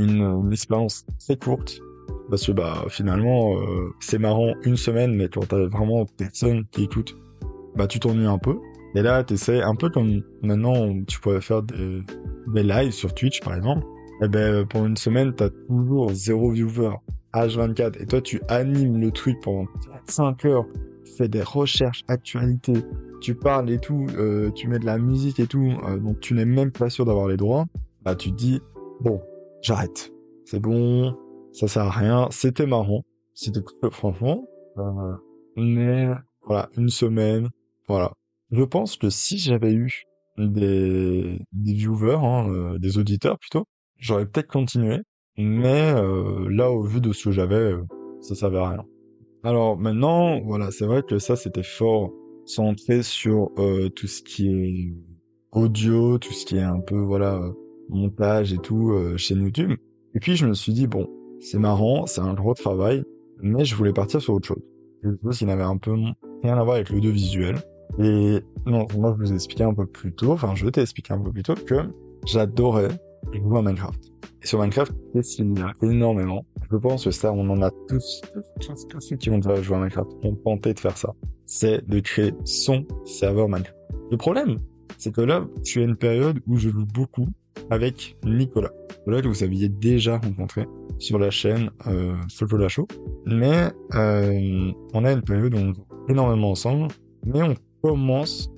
une, 0.00 0.50
expérience 0.52 1.04
très 1.18 1.36
courte. 1.36 1.80
Parce 2.28 2.46
que 2.46 2.52
bah 2.52 2.84
finalement, 2.88 3.56
euh, 3.56 3.92
c'est 4.00 4.18
marrant 4.18 4.54
une 4.62 4.76
semaine, 4.76 5.14
mais 5.14 5.28
quand 5.28 5.46
t'as 5.48 5.66
vraiment 5.66 6.06
personne 6.16 6.64
qui 6.70 6.84
écoute, 6.84 7.16
bah 7.76 7.86
tu 7.86 7.98
t'ennuies 7.98 8.26
un 8.26 8.38
peu. 8.38 8.56
Et 8.94 9.02
là, 9.02 9.22
t'essaies 9.24 9.62
un 9.62 9.74
peu 9.74 9.90
comme 9.90 10.22
maintenant, 10.42 10.92
tu 11.06 11.20
pourrais 11.20 11.40
faire 11.40 11.62
des, 11.62 12.02
lives 12.54 12.92
sur 12.92 13.14
Twitch 13.14 13.40
par 13.40 13.54
exemple. 13.56 13.84
Et 14.22 14.28
ben 14.28 14.66
pour 14.66 14.84
une 14.86 14.96
semaine, 14.96 15.32
t'as 15.34 15.50
toujours 15.68 16.10
zéro 16.12 16.50
viewer. 16.50 16.92
H24 17.32 18.02
et 18.02 18.06
toi 18.06 18.20
tu 18.20 18.40
animes 18.48 19.00
le 19.00 19.12
truc 19.12 19.38
pendant 19.40 19.68
5 20.06 20.44
heures 20.46 20.66
fais 21.16 21.28
des 21.28 21.42
recherches 21.42 22.04
actualités, 22.08 22.84
tu 23.20 23.34
parles 23.34 23.70
et 23.70 23.78
tout, 23.78 24.06
euh, 24.16 24.50
tu 24.52 24.68
mets 24.68 24.78
de 24.78 24.86
la 24.86 24.98
musique 24.98 25.38
et 25.40 25.46
tout, 25.46 25.72
euh, 25.86 25.98
donc 25.98 26.20
tu 26.20 26.34
n'es 26.34 26.44
même 26.44 26.70
pas 26.70 26.88
sûr 26.88 27.04
d'avoir 27.04 27.28
les 27.28 27.36
droits, 27.36 27.66
bah 28.02 28.14
tu 28.14 28.30
te 28.30 28.36
dis 28.36 28.60
bon, 29.00 29.20
j'arrête. 29.62 30.12
C'est 30.44 30.60
bon, 30.60 31.16
ça 31.52 31.68
sert 31.68 31.84
à 31.84 31.90
rien. 31.90 32.28
C'était 32.30 32.66
marrant, 32.66 33.04
c'était 33.34 33.60
franchement, 33.90 34.46
euh, 34.78 35.14
mais 35.56 36.08
voilà, 36.42 36.68
une 36.76 36.88
semaine, 36.88 37.48
voilà. 37.88 38.12
Je 38.50 38.62
pense 38.64 38.96
que 38.96 39.10
si 39.10 39.38
j'avais 39.38 39.72
eu 39.72 40.04
des, 40.36 41.38
des 41.52 41.74
viewers, 41.74 42.18
hein, 42.20 42.48
euh, 42.50 42.78
des 42.78 42.98
auditeurs 42.98 43.38
plutôt, 43.38 43.64
j'aurais 43.98 44.26
peut-être 44.26 44.48
continué, 44.48 44.98
mais 45.36 45.92
euh, 45.94 46.48
là 46.50 46.70
au 46.70 46.82
vu 46.82 47.00
de 47.00 47.12
ce 47.12 47.24
que 47.24 47.30
j'avais, 47.30 47.74
ça 48.20 48.34
servait 48.34 48.58
à 48.58 48.70
rien. 48.70 48.84
Alors 49.42 49.78
maintenant, 49.78 50.40
voilà, 50.40 50.70
c'est 50.70 50.86
vrai 50.86 51.02
que 51.02 51.18
ça 51.18 51.36
c'était 51.36 51.62
fort 51.62 52.10
centré 52.44 53.02
sur 53.02 53.50
euh, 53.58 53.88
tout 53.88 54.06
ce 54.06 54.22
qui 54.22 54.48
est 54.48 54.94
audio, 55.52 56.18
tout 56.18 56.32
ce 56.32 56.44
qui 56.44 56.56
est 56.56 56.62
un 56.62 56.80
peu 56.80 56.98
voilà 56.98 57.40
montage 57.90 58.52
et 58.52 58.58
tout 58.58 58.92
euh, 58.92 59.16
chez 59.16 59.34
YouTube. 59.34 59.72
Et 60.14 60.20
puis 60.20 60.36
je 60.36 60.46
me 60.46 60.54
suis 60.54 60.72
dit 60.72 60.86
bon, 60.86 61.08
c'est 61.40 61.58
marrant, 61.58 62.06
c'est 62.06 62.20
un 62.20 62.34
gros 62.34 62.54
travail, 62.54 63.04
mais 63.42 63.64
je 63.64 63.74
voulais 63.74 63.92
partir 63.92 64.20
sur 64.20 64.34
autre 64.34 64.48
chose. 64.48 64.62
Quelque 65.02 65.22
chose 65.22 65.38
qui 65.38 65.46
n'avait 65.46 65.62
un 65.62 65.76
peu 65.76 65.92
rien 66.42 66.58
à 66.58 66.64
voir 66.64 66.76
avec 66.76 66.90
l'audiovisuel. 66.90 67.56
Et 67.98 68.38
non, 68.66 68.86
moi 68.96 69.14
je 69.16 69.24
vous 69.24 69.32
ai 69.32 69.34
expliqué 69.34 69.64
un 69.64 69.74
peu 69.74 69.86
plus 69.86 70.12
tôt, 70.12 70.32
enfin 70.32 70.54
je 70.54 70.68
t'ai 70.68 70.80
expliqué 70.80 71.12
un 71.12 71.18
peu 71.20 71.32
plus 71.32 71.42
tôt 71.42 71.54
que 71.54 71.82
j'adorais 72.26 72.88
jouer 73.32 73.58
à 73.58 73.62
Minecraft. 73.62 74.00
Et 74.42 74.46
sur 74.46 74.60
Minecraft, 74.60 74.92
qu'est-ce 75.12 75.36
qu'il 75.36 75.58
y 75.58 75.62
a 75.62 75.72
énormément 75.82 76.44
Je 76.70 76.76
pense 76.76 77.04
que 77.04 77.10
ça, 77.10 77.32
on 77.32 77.48
en 77.50 77.62
a 77.62 77.70
tous, 77.88 78.22
tous, 78.60 78.86
tous 78.88 79.00
ceux 79.00 79.16
qui 79.16 79.28
vont 79.28 79.40
jouer 79.42 79.76
à 79.76 79.78
Minecraft 79.78 80.10
ont 80.22 80.34
tenté 80.34 80.72
de 80.72 80.80
faire 80.80 80.96
ça. 80.96 81.12
C'est 81.46 81.86
de 81.86 82.00
créer 82.00 82.32
son 82.44 82.86
serveur 83.04 83.48
Minecraft. 83.48 83.76
Le 84.10 84.16
problème, 84.16 84.58
c'est 84.98 85.12
que 85.12 85.20
là, 85.20 85.46
tu 85.64 85.80
as 85.80 85.84
une 85.84 85.96
période 85.96 86.40
où 86.46 86.56
je 86.56 86.70
joue 86.70 86.86
beaucoup 86.86 87.28
avec 87.70 88.16
Nicolas. 88.24 88.70
Nicolas 89.00 89.22
que 89.22 89.28
vous 89.28 89.42
aviez 89.42 89.68
déjà 89.68 90.18
rencontré 90.18 90.66
sur 90.98 91.18
la 91.18 91.30
chaîne 91.30 91.70
euh, 91.86 92.14
Chocolat 92.28 92.68
Show. 92.68 92.86
Mais 93.26 93.70
euh, 93.94 94.72
on 94.94 95.04
a 95.04 95.12
une 95.12 95.22
période 95.22 95.54
où 95.54 95.58
on 95.58 95.74
joue 95.74 95.86
énormément 96.08 96.50
ensemble, 96.50 96.88
mais 97.24 97.42
on 97.42 97.54
commence 97.82 98.50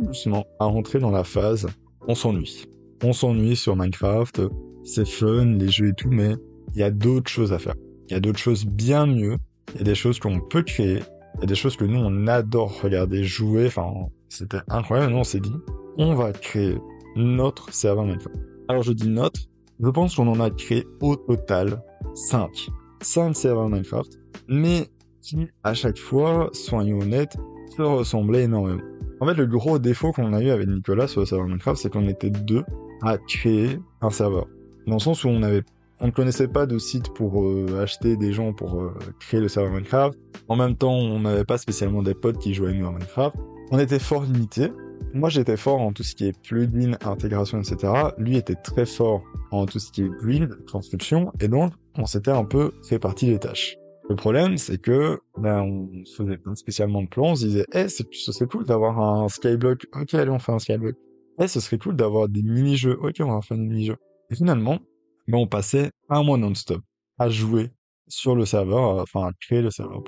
doucement 0.00 0.46
à 0.60 0.66
rentrer 0.66 0.98
dans 0.98 1.10
la 1.10 1.24
phase 1.24 1.66
on 2.08 2.14
s'ennuie. 2.14 2.64
On 3.04 3.12
s'ennuie 3.12 3.54
sur 3.54 3.76
Minecraft, 3.76 4.40
c'est 4.82 5.06
fun, 5.06 5.44
les 5.44 5.68
jeux 5.68 5.88
et 5.88 5.92
tout, 5.92 6.10
mais 6.10 6.34
il 6.74 6.80
y 6.80 6.82
a 6.82 6.90
d'autres 6.90 7.30
choses 7.30 7.52
à 7.52 7.58
faire. 7.58 7.74
Il 8.08 8.14
y 8.14 8.16
a 8.16 8.20
d'autres 8.20 8.38
choses 8.38 8.64
bien 8.64 9.06
mieux. 9.06 9.36
Il 9.74 9.78
y 9.78 9.80
a 9.82 9.84
des 9.84 9.94
choses 9.94 10.18
qu'on 10.18 10.40
peut 10.40 10.62
créer. 10.62 11.00
Il 11.36 11.40
y 11.40 11.44
a 11.44 11.46
des 11.46 11.54
choses 11.54 11.76
que 11.76 11.84
nous, 11.84 12.00
on 12.00 12.26
adore 12.26 12.80
regarder, 12.80 13.22
jouer. 13.22 13.66
Enfin, 13.66 13.92
c'était 14.30 14.60
incroyable. 14.68 15.12
Nous, 15.12 15.18
on 15.18 15.24
s'est 15.24 15.40
dit, 15.40 15.52
on 15.98 16.14
va 16.14 16.32
créer 16.32 16.76
notre 17.16 17.72
serveur 17.72 18.04
Minecraft. 18.04 18.36
Alors, 18.68 18.82
je 18.82 18.92
dis 18.92 19.08
notre. 19.08 19.40
Je 19.80 19.88
pense 19.88 20.16
qu'on 20.16 20.28
en 20.28 20.40
a 20.40 20.50
créé 20.50 20.86
au 21.00 21.16
total 21.16 21.82
5. 22.14 22.68
5 23.00 23.34
serveurs 23.34 23.68
Minecraft. 23.68 24.18
Mais 24.48 24.88
qui, 25.22 25.48
à 25.62 25.74
chaque 25.74 25.98
fois, 25.98 26.50
soyons 26.52 27.00
honnêtes, 27.00 27.36
se 27.76 27.82
ressemblaient 27.82 28.44
énormément. 28.44 28.82
En 29.20 29.26
fait, 29.26 29.34
le 29.34 29.46
gros 29.46 29.78
défaut 29.78 30.12
qu'on 30.12 30.32
a 30.32 30.40
eu 30.40 30.50
avec 30.50 30.68
Nicolas 30.68 31.08
sur 31.08 31.20
le 31.20 31.26
serveur 31.26 31.46
Minecraft, 31.46 31.80
c'est 31.80 31.92
qu'on 31.92 32.08
était 32.08 32.30
deux 32.30 32.64
à 33.02 33.18
créer 33.18 33.78
un 34.00 34.10
serveur. 34.10 34.46
Dans 34.86 34.94
le 34.94 35.00
sens 35.00 35.24
où 35.24 35.28
on 35.28 35.38
ne 35.38 36.10
connaissait 36.10 36.48
pas 36.48 36.66
de 36.66 36.78
site 36.78 37.12
pour 37.14 37.42
euh, 37.42 37.82
acheter 37.82 38.16
des 38.16 38.32
gens 38.32 38.52
pour 38.52 38.80
euh, 38.80 38.94
créer 39.20 39.40
le 39.40 39.48
serveur 39.48 39.72
Minecraft. 39.72 40.18
En 40.48 40.56
même 40.56 40.76
temps, 40.76 40.94
on 40.94 41.20
n'avait 41.20 41.44
pas 41.44 41.58
spécialement 41.58 42.02
des 42.02 42.14
potes 42.14 42.38
qui 42.38 42.54
jouaient 42.54 42.70
à 42.70 42.72
Minecraft. 42.72 43.36
On 43.70 43.78
était 43.78 43.98
fort 43.98 44.22
limité. 44.22 44.70
Moi, 45.14 45.28
j'étais 45.28 45.56
fort 45.56 45.80
en 45.80 45.92
tout 45.92 46.02
ce 46.02 46.14
qui 46.14 46.26
est 46.26 46.42
plugin, 46.42 46.96
intégration, 47.04 47.60
etc. 47.60 47.92
Lui 48.18 48.36
était 48.36 48.54
très 48.54 48.86
fort 48.86 49.22
en 49.50 49.66
tout 49.66 49.78
ce 49.78 49.90
qui 49.90 50.02
est 50.02 50.10
build, 50.22 50.64
construction, 50.70 51.32
et 51.40 51.48
donc 51.48 51.72
on 51.96 52.06
s'était 52.06 52.30
un 52.30 52.44
peu 52.44 52.72
fait 52.88 52.98
partie 52.98 53.26
des 53.26 53.38
tâches. 53.38 53.76
Le 54.08 54.16
problème, 54.16 54.56
c'est 54.56 54.78
que 54.78 55.20
ben 55.36 55.60
on 55.60 56.04
faisait 56.16 56.38
pas 56.38 56.54
spécialement 56.54 57.02
de 57.02 57.08
plans. 57.08 57.32
On 57.32 57.34
se 57.34 57.44
disait, 57.44 57.66
eh, 57.74 57.88
ce 57.88 58.04
serait 58.32 58.46
cool 58.46 58.64
d'avoir 58.64 58.98
un 58.98 59.28
skyblock. 59.28 59.86
Ok, 59.94 60.14
allez, 60.14 60.30
on 60.30 60.38
fait 60.38 60.52
un 60.52 60.58
skyblock. 60.58 60.94
Eh, 61.40 61.46
ce 61.46 61.60
serait 61.60 61.78
cool 61.78 61.94
d'avoir 61.94 62.28
des 62.28 62.42
mini-jeux. 62.42 62.96
Ok, 63.02 63.16
on 63.20 63.34
va 63.34 63.42
faire 63.42 63.58
des 63.58 63.64
mini-jeux. 63.64 63.98
Et 64.30 64.34
finalement, 64.34 64.78
ben, 65.26 65.38
on 65.38 65.46
passait 65.46 65.90
un 66.08 66.22
mois 66.22 66.38
non-stop 66.38 66.80
à 67.18 67.28
jouer 67.28 67.70
sur 68.06 68.34
le 68.34 68.46
serveur, 68.46 69.02
enfin 69.02 69.26
à 69.26 69.32
créer 69.40 69.60
le 69.60 69.70
serveur. 69.70 70.02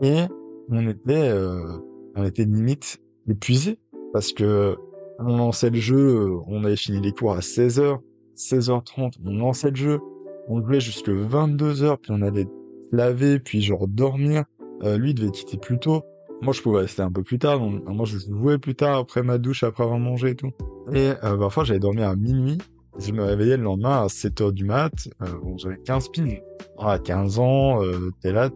Et 0.00 0.22
on 0.70 0.88
était, 0.88 1.28
euh, 1.28 1.78
on 2.14 2.24
était 2.24 2.44
limite 2.44 3.00
épuisé 3.28 3.78
parce 4.12 4.32
que 4.32 4.76
on 5.18 5.36
lançait 5.36 5.70
le 5.70 5.78
jeu, 5.78 6.30
on 6.46 6.64
avait 6.64 6.76
fini 6.76 7.00
les 7.00 7.12
cours 7.12 7.32
à 7.32 7.40
16h, 7.40 7.98
16h30, 8.36 9.14
on 9.24 9.36
lançait 9.36 9.70
le 9.70 9.76
jeu, 9.76 10.00
on 10.48 10.64
jouait 10.64 10.80
jusque 10.80 11.08
22h, 11.08 11.98
puis 11.98 12.12
on 12.12 12.22
allait 12.22 12.46
laver, 12.90 13.38
puis 13.38 13.62
genre 13.62 13.86
dormir. 13.88 14.44
Euh, 14.82 14.98
lui 14.98 15.14
devait 15.14 15.30
quitter 15.30 15.58
plus 15.58 15.78
tôt. 15.78 16.02
Moi, 16.42 16.52
je 16.52 16.60
pouvais 16.60 16.80
rester 16.80 17.02
un 17.02 17.12
peu 17.12 17.22
plus 17.22 17.38
tard. 17.38 17.60
moi, 17.60 18.04
je 18.04 18.18
jouais 18.18 18.58
plus 18.58 18.74
tard 18.74 18.98
après 18.98 19.22
ma 19.22 19.38
douche, 19.38 19.62
après 19.62 19.84
avoir 19.84 20.00
mangé 20.00 20.30
et 20.30 20.34
tout. 20.34 20.50
Et 20.92 21.12
euh, 21.22 21.36
parfois, 21.36 21.62
j'allais 21.62 21.78
dormir 21.78 22.08
à 22.08 22.16
minuit. 22.16 22.58
Je 22.98 23.12
me 23.12 23.22
réveillais 23.22 23.56
le 23.56 23.62
lendemain 23.62 24.04
à 24.04 24.08
7 24.08 24.40
heures 24.40 24.52
du 24.52 24.64
mat. 24.64 24.92
Euh, 25.22 25.26
bon, 25.40 25.56
j'avais 25.56 25.78
15 25.78 26.08
piges. 26.08 26.42
À 26.78 26.98
15 26.98 27.38
ans, 27.38 27.82
euh, 27.82 28.10
t'es 28.20 28.32
là, 28.32 28.50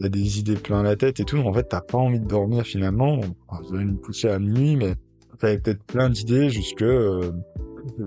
t'as 0.00 0.08
des 0.08 0.38
idées 0.38 0.56
plein 0.56 0.82
la 0.82 0.96
tête 0.96 1.20
et 1.20 1.24
tout. 1.24 1.38
En 1.38 1.52
fait, 1.52 1.64
t'as 1.64 1.80
pas 1.80 1.98
envie 1.98 2.20
de 2.20 2.26
dormir 2.26 2.64
finalement. 2.64 3.20
Enfin, 3.48 3.62
je 3.68 3.76
vais 3.76 3.84
me 3.84 3.96
coucher 3.96 4.30
à 4.30 4.38
minuit, 4.38 4.76
mais 4.76 4.94
T'avais 5.38 5.58
peut-être 5.58 5.84
plein 5.84 6.10
d'idées 6.10 6.50
jusque 6.50 6.82
euh, 6.82 7.30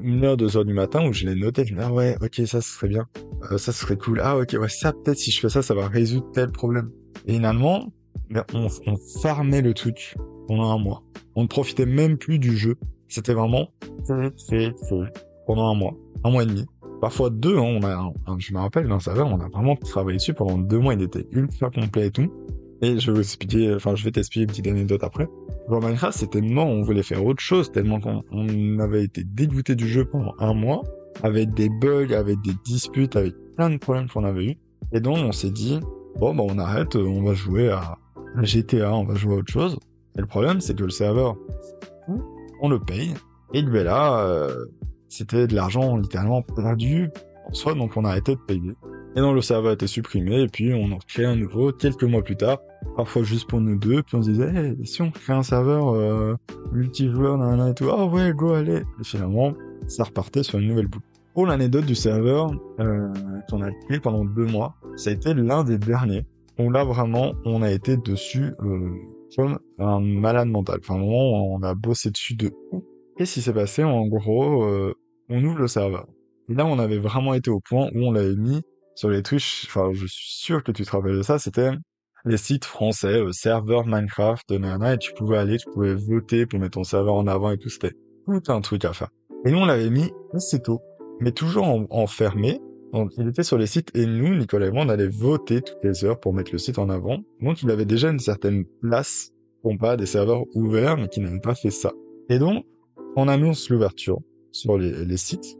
une 0.01 0.25
heure, 0.25 0.36
deux 0.36 0.57
heures 0.57 0.65
du 0.65 0.74
matin 0.74 1.07
où 1.07 1.13
je 1.13 1.25
les 1.25 1.36
notais. 1.36 1.65
Je 1.65 1.74
me 1.74 1.79
disais, 1.79 1.89
ah 1.89 1.93
ouais, 1.93 2.17
ok, 2.21 2.36
ça, 2.45 2.60
ce 2.62 2.69
serait 2.69 2.89
bien. 2.89 3.07
Euh, 3.51 3.57
ça, 3.57 3.71
ce 3.71 3.81
serait 3.81 3.95
cool. 3.95 4.19
Ah 4.21 4.38
ok, 4.38 4.57
ouais, 4.60 4.67
ça, 4.67 4.91
peut-être 4.91 5.17
si 5.17 5.31
je 5.31 5.39
fais 5.39 5.50
ça, 5.50 5.62
ça 5.62 5.74
va 5.74 5.88
résoudre 5.88 6.29
tel 6.33 6.51
problème. 6.51 6.91
Et 7.25 7.33
finalement, 7.33 7.93
ben, 8.29 8.43
on, 8.53 8.67
on 8.86 8.98
farmait 9.21 9.62
le 9.62 9.74
truc 9.74 10.15
pendant 10.48 10.71
un 10.71 10.77
mois. 10.77 11.03
On 11.36 11.43
ne 11.43 11.48
profitait 11.48 11.86
même 11.86 12.17
plus 12.17 12.38
du 12.38 12.57
jeu. 12.57 12.75
C'était 13.07 13.33
vraiment 13.33 13.69
fait, 14.07 14.33
fait, 14.50 14.74
pendant 15.48 15.71
un 15.71 15.75
mois, 15.75 15.95
un 16.25 16.31
mois 16.31 16.43
et 16.43 16.48
demi. 16.48 16.65
Parfois 17.01 17.31
deux, 17.31 17.58
hein, 17.58 17.79
on 17.81 17.84
a, 17.84 18.38
je 18.38 18.53
me 18.53 18.60
rappelle 18.60 18.88
d'un 18.88 19.00
serveur, 19.00 19.27
on 19.27 19.39
a 19.39 19.50
vraiment 19.50 19.75
travaillé 19.75 20.17
dessus 20.17 20.36
pendant 20.36 20.60
deux 20.60 20.77
mois, 20.77 20.93
il 20.93 21.01
était 21.01 21.27
ultra 21.31 21.72
complet 21.72 22.08
et 22.08 22.12
tout. 22.12 22.31
Et 22.84 23.00
je 23.00 23.08
vais 23.08 23.17
vous 23.17 23.24
expliquer, 23.24 23.74
enfin, 23.74 23.96
je 23.96 24.03
vais 24.03 24.12
t'expliquer 24.12 24.43
une 24.43 24.50
petite 24.50 24.67
anecdote 24.67 25.03
après. 25.03 25.27
Dans 25.70 25.79
Minecraft, 25.79 26.17
c'était 26.17 26.41
tellement 26.41 26.65
on 26.65 26.84
voulait 26.84 27.03
faire 27.03 27.25
autre 27.25 27.41
chose, 27.41 27.72
tellement 27.72 28.00
qu'on 28.00 28.79
avait 28.79 29.03
été 29.03 29.24
dégoûté 29.24 29.75
du 29.75 29.88
jeu 29.88 30.05
pendant 30.05 30.36
un 30.39 30.53
mois, 30.53 30.84
avec 31.24 31.53
des 31.55 31.70
bugs, 31.70 32.13
avec 32.13 32.39
des 32.41 32.53
disputes, 32.65 33.15
avec 33.15 33.34
plein 33.55 33.72
de 33.72 33.77
problèmes 33.77 34.08
qu'on 34.08 34.24
avait 34.24 34.46
eu. 34.46 34.55
Et 34.91 35.00
donc, 35.00 35.17
on 35.17 35.31
s'est 35.31 35.51
dit, 35.51 35.79
bon, 36.20 36.36
bah, 36.36 36.43
on 36.48 36.60
arrête, 36.60 36.96
on 36.96 37.24
va 37.24 37.34
jouer 37.34 37.70
à 37.70 37.98
GTA, 38.43 38.93
on 38.93 39.05
va 39.05 39.15
jouer 39.15 39.34
à 39.34 39.38
autre 39.38 39.51
chose. 39.51 39.77
Et 40.17 40.22
le 40.22 40.27
problème, 40.27 40.62
c'est 40.62 40.75
que 40.75 40.84
le 40.84 40.89
serveur, 40.89 41.36
on 42.62 42.70
le 42.70 42.79
paye. 42.79 43.13
Et 43.53 43.63
ben 43.63 43.84
là, 43.84 44.25
euh, 44.25 44.65
c'était 45.12 45.46
de 45.46 45.56
l'argent 45.56 45.98
littéralement 45.98 46.41
perdu 46.41 47.10
en 47.46 47.53
soi, 47.53 47.74
donc 47.74 47.98
on 47.98 48.06
a 48.06 48.10
arrêté 48.10 48.36
de 48.36 48.39
payer. 48.39 48.72
Et 49.15 49.20
donc 49.20 49.36
le 49.36 49.41
serveur 49.41 49.72
a 49.72 49.74
été 49.74 49.88
supprimé, 49.88 50.41
et 50.41 50.48
puis 50.48 50.74
on 50.74 50.91
en 50.94 51.00
crée 51.06 51.25
un 51.25 51.36
nouveau 51.36 51.74
quelques 51.74 52.06
mois 52.06 52.24
plus 52.24 52.38
tard, 52.38 52.60
parfois 52.96 53.24
juste 53.24 53.50
pour 53.50 53.60
nous 53.60 53.77
deux, 53.77 54.03
puis 54.03 54.15
on 54.15 54.22
se 54.22 54.30
disait, 54.30 54.77
si 54.86 55.01
on 55.01 55.12
crée 55.12 55.34
un 55.34 55.44
serveur 55.44 55.89
euh, 55.89 56.36
multijoueur, 56.72 57.38
nan, 57.38 57.68
et 57.68 57.74
tout, 57.74 57.89
ah 57.91 58.06
ouais, 58.06 58.32
go, 58.34 58.53
allez. 58.53 58.84
Et 59.00 59.03
finalement, 59.03 59.53
ça 59.88 60.06
repartait 60.06 60.44
sur 60.44 60.60
une 60.60 60.70
nouvelle 60.70 60.88
boucle. 60.88 61.06
Pour 61.34 61.46
l'anecdote 61.46 61.86
du 61.86 61.96
serveur 61.96 62.51
euh, 62.80 63.10
qu'on 63.50 63.62
a 63.62 63.72
créé 63.88 64.00
pendant 64.00 64.24
deux 64.24 64.46
mois, 64.46 64.75
ça 64.96 65.10
a 65.10 65.13
été 65.13 65.34
l'un 65.34 65.65
des 65.65 65.77
derniers. 65.77 66.25
où 66.58 66.70
là 66.70 66.86
vraiment, 66.86 67.34
on 67.44 67.62
a 67.62 67.72
été 67.72 67.98
dessus 67.98 68.53
euh, 68.62 68.89
comme 69.36 69.60
un 69.80 70.00
malade 70.00 70.48
mental. 70.48 70.80
Enfin, 70.82 70.98
vraiment, 70.98 71.53
on 71.53 71.63
a 71.63 71.74
bossé 71.74 72.12
dessus 72.12 72.36
de 72.36 72.51
ouf. 72.72 72.84
Qu'est-ce 73.18 73.34
qui 73.36 73.41
s'est 73.41 73.53
passé 73.53 73.84
En 73.84 74.08
gros, 74.08 74.63
euh, 74.63 74.94
on 75.30 75.44
ouvre 75.44 75.60
le 75.60 75.68
serveur. 75.68 76.08
Et 76.50 76.53
là, 76.53 76.65
on 76.65 76.80
avait 76.80 77.00
vraiment 77.00 77.34
été 77.34 77.50
au 77.50 77.60
point 77.60 77.89
où 77.94 78.00
on 78.00 78.12
l'avait 78.12 78.36
mis 78.36 78.62
sur 78.96 79.10
les 79.10 79.24
trucs, 79.24 79.44
enfin, 79.65 79.91
je 79.94 80.06
suis 80.06 80.32
sûr 80.32 80.63
que 80.63 80.72
tu 80.72 80.84
te 80.84 80.91
rappelles 80.91 81.18
de 81.18 81.22
ça, 81.22 81.39
c'était 81.39 81.72
les 82.25 82.38
sites 82.38 82.65
français, 82.65 83.22
euh, 83.22 83.32
serveur 83.32 83.86
Minecraft, 83.88 84.51
nana, 84.51 84.94
et 84.94 84.98
tu 84.98 85.13
pouvais 85.13 85.38
aller, 85.38 85.58
tu 85.58 85.70
pouvais 85.70 85.96
voter 85.96 86.46
pour 86.46 86.60
mettre 86.60 86.75
ton 86.75 86.84
serveur 86.84 87.15
en 87.15 87.27
avant 87.27 87.51
et 87.51 87.58
tout, 87.58 87.70
c'était 87.70 87.96
tout 88.25 88.41
un 88.51 88.62
truc 88.62 88.86
à 88.86 88.94
faire. 88.94 89.10
Et 89.46 89.51
nous, 89.51 89.58
on 89.58 89.65
l'avait 89.65 89.89
mis 89.89 90.12
assez 90.34 90.60
tôt, 90.60 90.82
mais 91.20 91.32
toujours 91.32 91.65
en, 91.65 91.88
en, 91.89 92.08
fermé. 92.08 92.60
Donc, 92.94 93.12
il 93.18 93.27
était 93.27 93.44
sur 93.44 93.58
les 93.58 93.65
sites, 93.65 93.96
et 93.96 94.06
nous, 94.06 94.36
Nicolas 94.36 94.68
et 94.68 94.72
moi, 94.72 94.84
on 94.86 94.89
allait 94.89 95.08
voter 95.08 95.62
toutes 95.62 95.84
les 95.84 96.06
heures 96.06 96.20
pour 96.20 96.34
mettre 96.34 96.51
le 96.51 96.58
site 96.58 96.77
en 96.77 96.89
avant. 96.89 97.20
Donc, 97.41 97.63
il 97.63 97.72
avait 97.72 97.86
déjà 97.86 98.10
une 98.10 98.20
certaine 98.20 98.65
place, 98.82 99.32
pour 99.62 99.77
pas 99.77 99.96
des 99.96 100.06
serveurs 100.06 100.44
ouverts, 100.53 100.98
mais 100.98 101.08
qui 101.08 101.22
n'avaient 101.22 101.39
pas 101.39 101.56
fait 101.56 101.72
ça. 101.72 101.91
Et 102.30 102.39
donc, 102.39 102.65
on 103.15 103.27
annonce 103.27 103.70
l'ouverture 103.70 104.20
sur 104.51 104.77
les, 104.77 105.06
les 105.06 105.18
sites. 105.18 105.58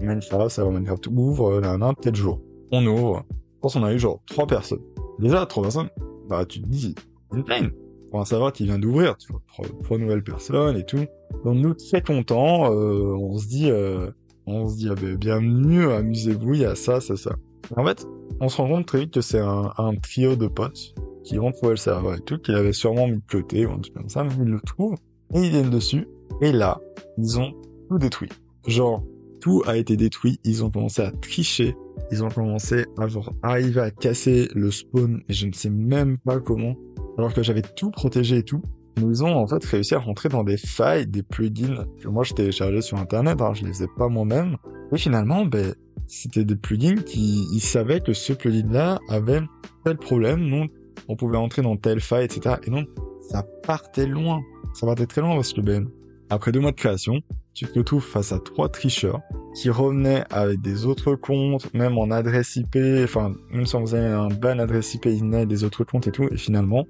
Minecraft, 0.00 0.50
serveur 0.50 0.72
Minecraft 0.72 1.06
ouvre, 1.08 1.60
là, 1.60 1.72
un 1.72 1.94
tel 1.94 2.14
jour 2.14 2.40
on 2.72 2.86
ouvre. 2.86 3.24
Je 3.30 3.60
pense 3.60 3.74
qu'on 3.74 3.84
a 3.84 3.92
eu 3.92 3.98
genre 3.98 4.20
trois 4.26 4.46
personnes. 4.46 4.82
Déjà, 5.18 5.44
trois 5.46 5.62
personnes, 5.64 5.88
bah 6.28 6.44
tu 6.44 6.60
te 6.60 6.68
dis, 6.68 6.94
une 7.34 7.44
peine. 7.44 7.70
Pour 8.10 8.20
un 8.20 8.24
serveur 8.24 8.52
qui 8.52 8.64
vient 8.64 8.78
d'ouvrir, 8.78 9.16
tu 9.18 9.32
vois, 9.32 9.42
trois, 9.82 9.98
nouvelles 9.98 10.22
personnes 10.22 10.76
et 10.76 10.84
tout. 10.84 11.04
Donc 11.44 11.56
nous, 11.56 11.74
très 11.74 12.00
contents, 12.00 12.72
euh, 12.72 13.14
on 13.14 13.36
se 13.36 13.46
dit, 13.46 13.70
euh, 13.70 14.10
on 14.46 14.66
se 14.66 14.76
dit, 14.76 14.88
ah, 14.90 14.94
ben, 14.94 15.16
bienvenue, 15.16 15.90
amusez-vous, 15.90 16.54
il 16.54 16.60
y 16.60 16.64
a 16.64 16.74
ça, 16.74 17.00
ça, 17.00 17.16
ça. 17.16 17.36
En 17.76 17.84
fait, 17.84 18.06
on 18.40 18.48
se 18.48 18.56
rend 18.56 18.68
compte 18.68 18.86
très 18.86 19.00
vite 19.00 19.12
que 19.12 19.20
c'est 19.20 19.40
un, 19.40 19.72
un, 19.76 19.94
trio 19.96 20.36
de 20.36 20.46
potes 20.46 20.94
qui 21.22 21.36
vont 21.36 21.52
trouver 21.52 21.72
le 21.72 21.76
serveur 21.76 22.14
et 22.14 22.20
tout, 22.20 22.38
qu'il 22.38 22.54
avait 22.54 22.72
sûrement 22.72 23.06
mis 23.08 23.18
de 23.18 23.26
côté 23.30 23.66
ou 23.66 23.72
un 23.72 23.78
truc 23.78 23.94
comme 23.94 24.08
ça, 24.08 24.24
mais 24.24 24.30
ils 24.38 24.44
le 24.44 24.60
trouvent, 24.60 24.96
et 25.34 25.40
ils 25.40 25.50
viennent 25.50 25.68
dessus, 25.68 26.08
et 26.40 26.52
là, 26.52 26.80
ils 27.16 27.38
ont 27.38 27.52
tout 27.88 27.98
détruit. 27.98 28.30
Genre, 28.66 29.02
tout 29.40 29.62
a 29.66 29.76
été 29.76 29.96
détruit, 29.96 30.40
ils 30.44 30.64
ont 30.64 30.70
commencé 30.70 31.02
à 31.02 31.10
tricher, 31.10 31.76
ils 32.10 32.24
ont 32.24 32.28
commencé 32.28 32.86
à 32.96 33.48
arriver 33.50 33.80
à 33.80 33.90
casser 33.90 34.48
le 34.54 34.70
spawn 34.70 35.22
et 35.28 35.32
je 35.32 35.46
ne 35.46 35.52
sais 35.52 35.70
même 35.70 36.18
pas 36.18 36.40
comment, 36.40 36.74
alors 37.16 37.32
que 37.32 37.42
j'avais 37.42 37.62
tout 37.62 37.90
protégé 37.90 38.38
et 38.38 38.42
tout. 38.42 38.62
Ils 39.00 39.22
ont 39.22 39.36
en 39.36 39.46
fait 39.46 39.64
réussi 39.64 39.94
à 39.94 40.00
rentrer 40.00 40.28
dans 40.28 40.42
des 40.42 40.56
failles, 40.56 41.06
des 41.06 41.22
plugins 41.22 41.84
que 42.00 42.08
moi 42.08 42.24
je 42.24 42.34
téléchargeais 42.34 42.80
sur 42.80 42.98
internet, 42.98 43.40
alors 43.40 43.54
je 43.54 43.64
les 43.64 43.82
ai 43.82 43.86
pas 43.96 44.08
moi-même. 44.08 44.56
Et 44.92 44.98
finalement, 44.98 45.44
ben, 45.44 45.74
c'était 46.08 46.44
des 46.44 46.56
plugins 46.56 46.96
qui 46.96 47.46
ils 47.52 47.60
savaient 47.60 48.00
que 48.00 48.12
ce 48.12 48.32
plugin-là 48.32 48.98
avait 49.08 49.42
tel 49.84 49.98
problème, 49.98 50.50
donc 50.50 50.70
on 51.08 51.14
pouvait 51.14 51.36
entrer 51.36 51.62
dans 51.62 51.76
telle 51.76 52.00
faille, 52.00 52.24
etc. 52.24 52.56
Et 52.64 52.70
donc 52.70 52.88
ça 53.30 53.44
partait 53.62 54.06
loin, 54.06 54.40
ça 54.74 54.86
partait 54.86 55.06
très 55.06 55.20
loin 55.20 55.34
parce 55.34 55.52
que 55.52 55.60
ben, 55.60 55.88
après 56.30 56.52
deux 56.52 56.60
mois 56.60 56.72
de 56.72 56.76
création, 56.76 57.20
tu 57.54 57.66
te 57.66 57.78
retrouves 57.78 58.04
face 58.04 58.32
à 58.32 58.38
trois 58.38 58.68
tricheurs 58.68 59.20
qui 59.54 59.70
revenaient 59.70 60.24
avec 60.30 60.60
des 60.60 60.86
autres 60.86 61.14
comptes, 61.14 61.72
même 61.74 61.98
en 61.98 62.10
adresse 62.10 62.56
IP, 62.56 62.76
enfin, 63.02 63.34
même 63.50 63.66
si 63.66 63.74
on 63.74 63.80
faisait 63.80 63.98
un 63.98 64.28
ban 64.28 64.58
adresse 64.58 64.94
IP, 64.94 65.06
ils 65.06 65.20
venaient 65.20 65.46
des 65.46 65.64
autres 65.64 65.84
comptes 65.84 66.06
et 66.06 66.12
tout, 66.12 66.28
et 66.30 66.36
finalement, 66.36 66.86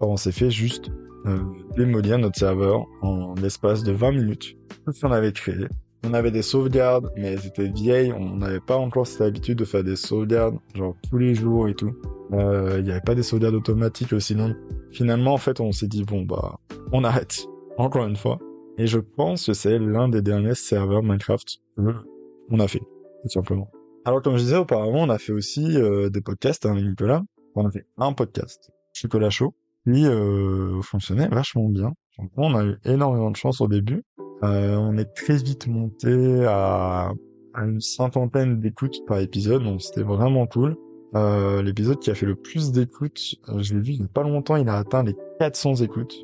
on 0.00 0.16
s'est 0.16 0.32
fait 0.32 0.50
juste 0.50 0.90
euh, 1.26 1.40
démolir 1.76 2.18
notre 2.18 2.38
serveur 2.38 2.86
en 3.02 3.34
l'espace 3.34 3.82
de 3.82 3.92
20 3.92 4.12
minutes. 4.12 4.56
Ce 4.90 5.00
qu'on 5.00 5.12
avait 5.12 5.32
créé. 5.32 5.66
On 6.04 6.14
avait 6.14 6.30
des 6.30 6.42
sauvegardes, 6.42 7.10
mais 7.16 7.32
elles 7.32 7.46
étaient 7.46 7.68
vieilles, 7.68 8.12
on 8.12 8.36
n'avait 8.36 8.60
pas 8.60 8.76
encore 8.76 9.06
cette 9.06 9.22
habitude 9.22 9.58
de 9.58 9.64
faire 9.64 9.82
des 9.82 9.96
sauvegardes, 9.96 10.56
genre 10.74 10.94
tous 11.10 11.18
les 11.18 11.34
jours 11.34 11.68
et 11.68 11.74
tout. 11.74 11.92
Euh, 12.32 12.76
il 12.78 12.84
n'y 12.84 12.92
avait 12.92 13.00
pas 13.00 13.16
des 13.16 13.24
sauvegardes 13.24 13.56
automatiques 13.56 14.12
aussi, 14.12 14.36
non. 14.36 14.54
Finalement, 14.92 15.34
en 15.34 15.38
fait, 15.38 15.60
on 15.60 15.72
s'est 15.72 15.88
dit, 15.88 16.04
bon, 16.04 16.22
bah, 16.22 16.60
on 16.92 17.02
arrête. 17.02 17.46
Encore 17.78 18.06
une 18.06 18.16
fois. 18.16 18.38
Et 18.78 18.86
je 18.86 18.98
pense 18.98 19.46
que 19.46 19.52
c'est 19.52 19.78
l'un 19.78 20.08
des 20.08 20.22
derniers 20.22 20.54
serveurs 20.54 21.02
Minecraft 21.02 21.58
qu'on 21.76 22.60
a 22.60 22.68
fait, 22.68 22.82
tout 23.22 23.28
simplement. 23.28 23.70
Alors 24.04 24.22
comme 24.22 24.36
je 24.36 24.44
disais 24.44 24.56
auparavant, 24.56 25.06
on 25.06 25.10
a 25.10 25.18
fait 25.18 25.32
aussi 25.32 25.76
euh, 25.76 26.08
des 26.08 26.20
podcasts 26.20 26.64
avec 26.64 26.84
Nicolas. 26.84 27.22
On 27.54 27.66
a 27.66 27.70
fait 27.70 27.86
un 27.98 28.12
podcast, 28.12 28.70
Chocolat 28.94 29.30
Chaud, 29.30 29.54
qui 29.84 30.06
euh, 30.06 30.80
fonctionnait 30.82 31.28
vachement 31.28 31.68
bien. 31.68 31.92
on 32.36 32.54
a 32.54 32.64
eu 32.64 32.78
énormément 32.84 33.30
de 33.30 33.36
chance 33.36 33.60
au 33.60 33.68
début. 33.68 34.04
Euh, 34.44 34.76
on 34.76 34.96
est 34.96 35.12
très 35.14 35.36
vite 35.36 35.66
monté 35.66 36.44
à, 36.46 37.12
une 37.54 37.80
cinquantaine 37.80 38.60
d'écoutes 38.60 39.04
par 39.06 39.18
épisode, 39.18 39.64
donc 39.64 39.82
c'était 39.82 40.02
vraiment 40.02 40.46
cool. 40.46 40.76
Euh, 41.14 41.62
l'épisode 41.62 41.98
qui 41.98 42.10
a 42.10 42.14
fait 42.14 42.26
le 42.26 42.36
plus 42.36 42.70
d'écoutes, 42.70 43.36
euh, 43.48 43.60
je 43.60 43.74
l'ai 43.74 43.80
vu 43.80 43.92
il 43.94 43.98
n'y 44.00 44.04
a 44.04 44.08
pas 44.08 44.22
longtemps, 44.22 44.56
il 44.56 44.68
a 44.68 44.76
atteint 44.76 45.02
les 45.02 45.16
400 45.40 45.76
écoutes. 45.76 46.14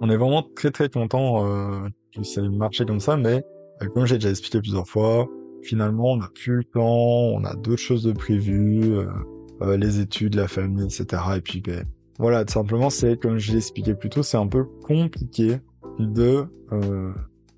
On 0.00 0.10
est 0.10 0.16
vraiment 0.16 0.42
très 0.56 0.70
très 0.70 0.88
content 0.88 1.46
euh, 1.46 1.88
que 2.14 2.22
ça 2.22 2.42
ait 2.42 2.48
marché 2.48 2.84
comme 2.84 3.00
ça, 3.00 3.16
mais 3.16 3.44
euh, 3.82 3.88
comme 3.88 4.06
j'ai 4.06 4.16
déjà 4.16 4.30
expliqué 4.30 4.60
plusieurs 4.60 4.86
fois, 4.86 5.28
finalement 5.62 6.12
on 6.12 6.16
n'a 6.16 6.28
plus 6.34 6.56
le 6.56 6.64
temps, 6.64 6.82
on 6.82 7.44
a 7.44 7.54
d'autres 7.54 7.80
choses 7.80 8.02
de 8.02 8.12
prévues, 8.12 8.96
euh, 8.96 9.06
euh, 9.62 9.76
les 9.76 10.00
études, 10.00 10.34
la 10.34 10.48
famille, 10.48 10.84
etc. 10.84 11.22
Et 11.36 11.40
puis 11.40 11.60
ben, 11.60 11.84
voilà, 12.18 12.44
tout 12.44 12.52
simplement 12.52 12.90
c'est 12.90 13.16
comme 13.16 13.38
je 13.38 13.52
l'ai 13.52 13.58
expliqué 13.58 13.94
plus 13.94 14.10
tôt, 14.10 14.22
c'est 14.22 14.36
un 14.36 14.46
peu 14.46 14.64
compliqué 14.64 15.58
de 15.98 16.44
euh, 16.72 17.12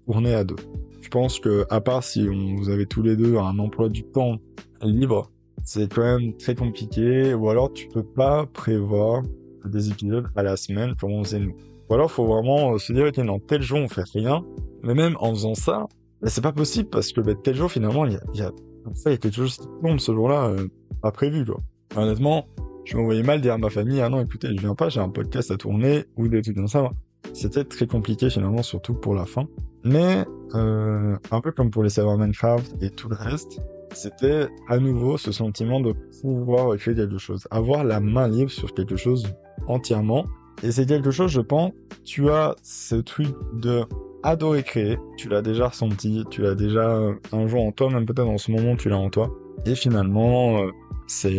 tourner 0.07 0.35
à 0.35 0.45
deux. 0.45 0.57
Je 1.01 1.09
pense 1.09 1.39
que 1.41 1.67
à 1.71 1.81
part 1.81 2.05
si 2.05 2.27
on, 2.31 2.57
vous 2.57 2.69
avez 2.69 2.87
tous 2.87 3.03
les 3.03 3.17
deux 3.17 3.37
un 3.37 3.59
emploi 3.59 3.89
du 3.89 4.05
temps 4.05 4.39
libre, 4.83 5.31
c'est 5.65 5.93
quand 5.93 6.03
même 6.03 6.37
très 6.37 6.55
compliqué, 6.55 7.35
ou 7.35 7.49
alors 7.49 7.73
tu 7.73 7.89
peux 7.89 8.05
pas 8.05 8.47
prévoir 8.47 9.23
des 9.65 9.89
épisodes 9.91 10.27
à 10.37 10.43
la 10.43 10.57
semaine 10.57 10.95
comme 11.01 11.13
on 11.13 11.25
faisait 11.25 11.41
nous. 11.41 11.57
Ou 11.89 11.95
alors, 11.95 12.11
faut 12.11 12.27
vraiment 12.27 12.75
euh, 12.75 12.79
se 12.79 12.93
dire, 12.93 13.07
ok, 13.07 13.19
non, 13.19 13.39
tel 13.39 13.63
jour, 13.63 13.79
on 13.79 13.89
fait 13.89 14.05
rien. 14.15 14.45
Mais 14.83 14.95
même 14.95 15.17
en 15.21 15.31
faisant 15.31 15.55
ça, 15.55 15.87
bah, 16.23 16.29
c'est 16.31 16.41
pas 16.41 16.53
possible 16.53 16.89
parce 16.89 17.13
que 17.13 17.21
bah, 17.21 17.33
tel 17.43 17.55
jour, 17.55 17.71
finalement, 17.71 18.07
il 18.07 18.13
y 18.13 18.17
a, 18.17 18.21
y 18.35 18.43
a, 18.43 18.53
ça, 18.95 19.11
y 19.11 19.15
a 19.15 19.17
quelque 19.17 19.35
chose 19.35 19.57
qui 19.57 19.67
tombe 19.83 19.99
ce 19.99 20.13
jour-là, 20.13 20.47
euh, 20.47 20.69
pas 21.03 21.13
prévu, 21.13 21.45
quoi. 21.45 21.61
Honnêtement, 21.97 22.47
je 22.85 22.97
me 22.97 23.03
voyais 23.03 23.23
mal 23.23 23.41
dire 23.41 23.55
à 23.55 23.59
ma 23.59 23.71
famille, 23.71 24.01
ah 24.01 24.09
non, 24.09 24.21
écoutez, 24.21 24.49
je 24.49 24.61
viens 24.61 24.75
pas, 24.75 24.89
j'ai 24.89 25.01
un 25.01 25.09
podcast 25.09 25.51
à 25.51 25.57
tourner, 25.57 26.05
ou 26.17 26.29
des 26.29 26.43
trucs 26.43 26.57
comme 26.57 26.69
ça. 26.69 26.91
C'était 27.33 27.65
très 27.65 27.87
compliqué, 27.87 28.31
finalement, 28.31 28.63
surtout 28.63 28.95
pour 28.95 29.15
la 29.15 29.25
fin. 29.25 29.47
Mais, 29.85 30.25
euh, 30.55 31.17
un 31.31 31.41
peu 31.41 31.53
comme 31.53 31.71
pour 31.71 31.83
les 31.83 31.91
serveurs 31.91 32.19
Minecraft 32.19 32.83
et 32.83 32.91
tout 32.91 33.09
le 33.09 33.17
reste, 33.17 33.61
c'était 33.93 34.49
à 34.69 34.79
nouveau 34.79 35.17
ce 35.19 35.33
sentiment 35.33 35.81
de 35.81 35.95
pouvoir 36.21 36.77
créer 36.77 36.95
quelque 36.95 37.19
chose, 37.19 37.47
avoir 37.51 37.85
la 37.85 38.01
main 38.01 38.29
libre 38.29 38.51
sur 38.51 38.75
quelque 38.75 38.97
chose 38.97 39.27
entièrement, 39.67 40.27
et 40.63 40.73
c'est 40.73 40.87
quelque 40.87 41.11
chose, 41.11 41.31
je 41.31 41.41
pense, 41.41 41.73
tu 42.05 42.31
as 42.31 42.55
ce 42.63 42.97
truc 42.97 43.29
de 43.55 43.85
adorer 44.23 44.63
créer, 44.63 44.99
tu 45.19 45.29
l'as 45.29 45.43
déjà 45.43 45.69
ressenti, 45.69 46.25
tu 46.31 46.41
l'as 46.43 46.55
déjà 46.55 46.99
un 47.33 47.47
jour 47.47 47.63
en 47.63 47.73
toi, 47.73 47.91
même 47.91 48.07
peut-être 48.07 48.29
en 48.29 48.39
ce 48.39 48.51
moment 48.51 48.75
tu 48.77 48.89
l'as 48.89 48.99
en 48.99 49.11
toi. 49.11 49.31
Et 49.67 49.75
finalement, 49.75 50.63
euh, 50.63 50.71
c'est 51.07 51.33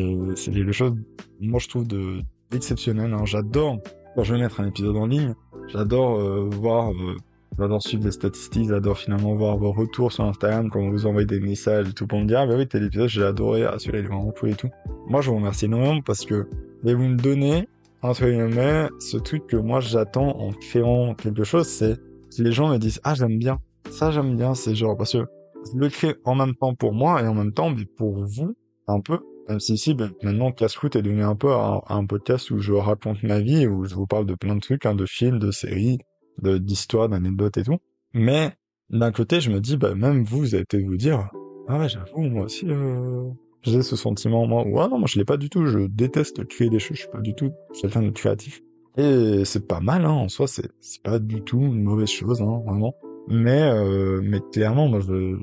quelque 0.46 0.72
chose, 0.72 0.94
moi 1.40 1.60
je 1.60 1.68
trouve 1.68 1.88
de 1.88 2.22
d'exceptionnel. 2.52 3.12
Hein. 3.14 3.26
J'adore 3.26 3.80
quand 4.16 4.24
je 4.24 4.34
vais 4.34 4.40
mettre 4.40 4.60
un 4.62 4.68
épisode 4.68 4.96
en 4.96 5.08
ligne, 5.08 5.34
j'adore 5.68 6.20
euh, 6.20 6.48
voir, 6.52 6.92
euh, 6.92 7.18
j'adore 7.58 7.82
suivre 7.82 8.06
les 8.06 8.12
statistiques, 8.12 8.70
j'adore 8.70 8.98
finalement 8.98 9.36
voir 9.36 9.58
vos 9.58 9.72
retours 9.72 10.12
sur 10.12 10.24
Instagram 10.24 10.70
quand 10.70 10.88
vous 10.90 11.06
envoyez 11.08 11.26
des 11.26 11.40
messages 11.40 11.90
et 11.90 11.94
tout 11.94 12.08
pour 12.08 12.20
me 12.20 12.26
dire, 12.26 12.40
ah 12.42 12.48
bah 12.48 12.54
oui, 12.56 12.68
tel 12.68 12.84
épisode, 12.84 13.10
j'ai 13.10 13.24
adoré, 13.24 13.64
ah 13.64 13.78
celui-là, 13.80 14.00
il 14.00 14.06
est 14.06 14.08
vraiment 14.08 14.32
cool 14.32 14.50
et 14.50 14.56
tout. 14.56 14.70
Moi, 15.08 15.22
je 15.22 15.30
vous 15.30 15.36
remercie 15.36 15.66
énormément 15.66 16.02
parce 16.02 16.26
que 16.26 16.48
vous 16.84 16.98
me 16.98 17.18
donnez, 17.18 17.68
entre 18.10 18.26
guillemets, 18.26 18.88
ce 19.00 19.18
truc 19.18 19.48
que 19.48 19.58
moi 19.58 19.80
j'attends 19.80 20.38
en 20.40 20.52
créant 20.52 21.16
quelque 21.16 21.44
chose, 21.44 21.68
c'est 21.68 21.96
que 21.96 22.44
les 22.44 22.52
gens 22.52 22.70
me 22.70 22.78
disent, 22.78 23.00
ah 23.04 23.16
j'aime 23.16 23.38
bien, 23.40 23.60
ça 23.90 24.12
j'aime 24.12 24.36
bien, 24.36 24.54
c'est 24.54 24.76
genre, 24.76 24.96
parce 24.96 25.14
que 25.14 25.26
je 25.74 25.80
le 25.80 25.90
crée 25.90 26.16
en 26.24 26.36
même 26.36 26.56
temps 26.56 26.76
pour 26.76 26.94
moi 26.94 27.22
et 27.22 27.28
en 27.28 27.34
même 27.34 27.52
temps 27.52 27.74
pour 27.98 28.24
vous, 28.24 28.56
un 28.88 29.00
peu, 29.00 29.20
même 29.50 29.60
si 29.60 29.74
ici, 29.74 29.94
ben, 29.94 30.12
maintenant, 30.22 30.52
Casse-Croûte 30.52 30.96
est 30.96 31.02
devenu 31.02 31.24
un 31.24 31.36
peu 31.36 31.52
un, 31.52 32.06
podcast 32.06 32.52
où 32.52 32.60
je 32.60 32.74
raconte 32.74 33.24
ma 33.24 33.40
vie, 33.40 33.68
où 33.68 33.86
je 33.86 33.96
vous 33.96 34.08
parle 34.08 34.26
de 34.26 34.36
plein 34.36 34.56
de 34.56 34.60
trucs, 34.60 34.86
hein, 34.86 34.96
de 34.96 35.06
films, 35.06 35.40
de 35.40 35.52
séries, 35.52 36.00
d'histoires, 36.42 37.10
d'anecdotes 37.10 37.58
et 37.58 37.64
tout. 37.64 37.78
Mais 38.14 38.54
d'un 38.90 39.12
côté, 39.12 39.42
je 39.42 39.52
me 39.52 39.60
dis, 39.60 39.78
bah, 39.78 39.96
même 39.96 40.24
vous, 40.24 40.40
vous 40.40 40.56
allez 40.56 40.66
peut-être 40.66 40.86
vous 40.86 40.98
dire, 40.98 41.30
ah 41.68 41.80
ouais, 41.80 41.90
j'avoue, 41.90 42.22
moi 42.22 42.46
aussi, 42.46 42.66
euh, 42.68 43.30
j'ai 43.66 43.82
ce 43.82 43.96
sentiment, 43.96 44.46
moi. 44.48 44.66
Ouais, 44.66 44.88
non, 44.90 45.00
moi, 45.00 45.08
je 45.08 45.18
l'ai 45.18 45.26
pas 45.26 45.38
du 45.38 45.50
tout. 45.50 45.66
Je 45.66 45.80
déteste 45.88 46.46
créer 46.46 46.70
des 46.70 46.80
choses. 46.80 46.98
Je 46.98 47.02
suis 47.02 47.12
pas 47.12 47.22
du 47.22 47.34
tout 47.34 47.52
quelqu'un 47.80 48.02
de 48.02 48.12
créatif. 48.12 48.62
Et 48.98 49.44
c'est 49.44 49.68
pas 49.68 49.82
mal, 49.82 50.06
hein, 50.06 50.12
en 50.12 50.30
soi, 50.30 50.48
c'est, 50.48 50.72
pas 51.04 51.20
du 51.20 51.42
tout 51.42 51.60
une 51.60 51.84
mauvaise 51.84 52.10
chose, 52.10 52.42
hein, 52.42 52.62
vraiment. 52.66 52.96
Mais, 53.28 53.64
euh, 53.64 54.22
mais 54.24 54.40
clairement, 54.54 54.88
moi, 54.88 55.02
je, 55.02 55.36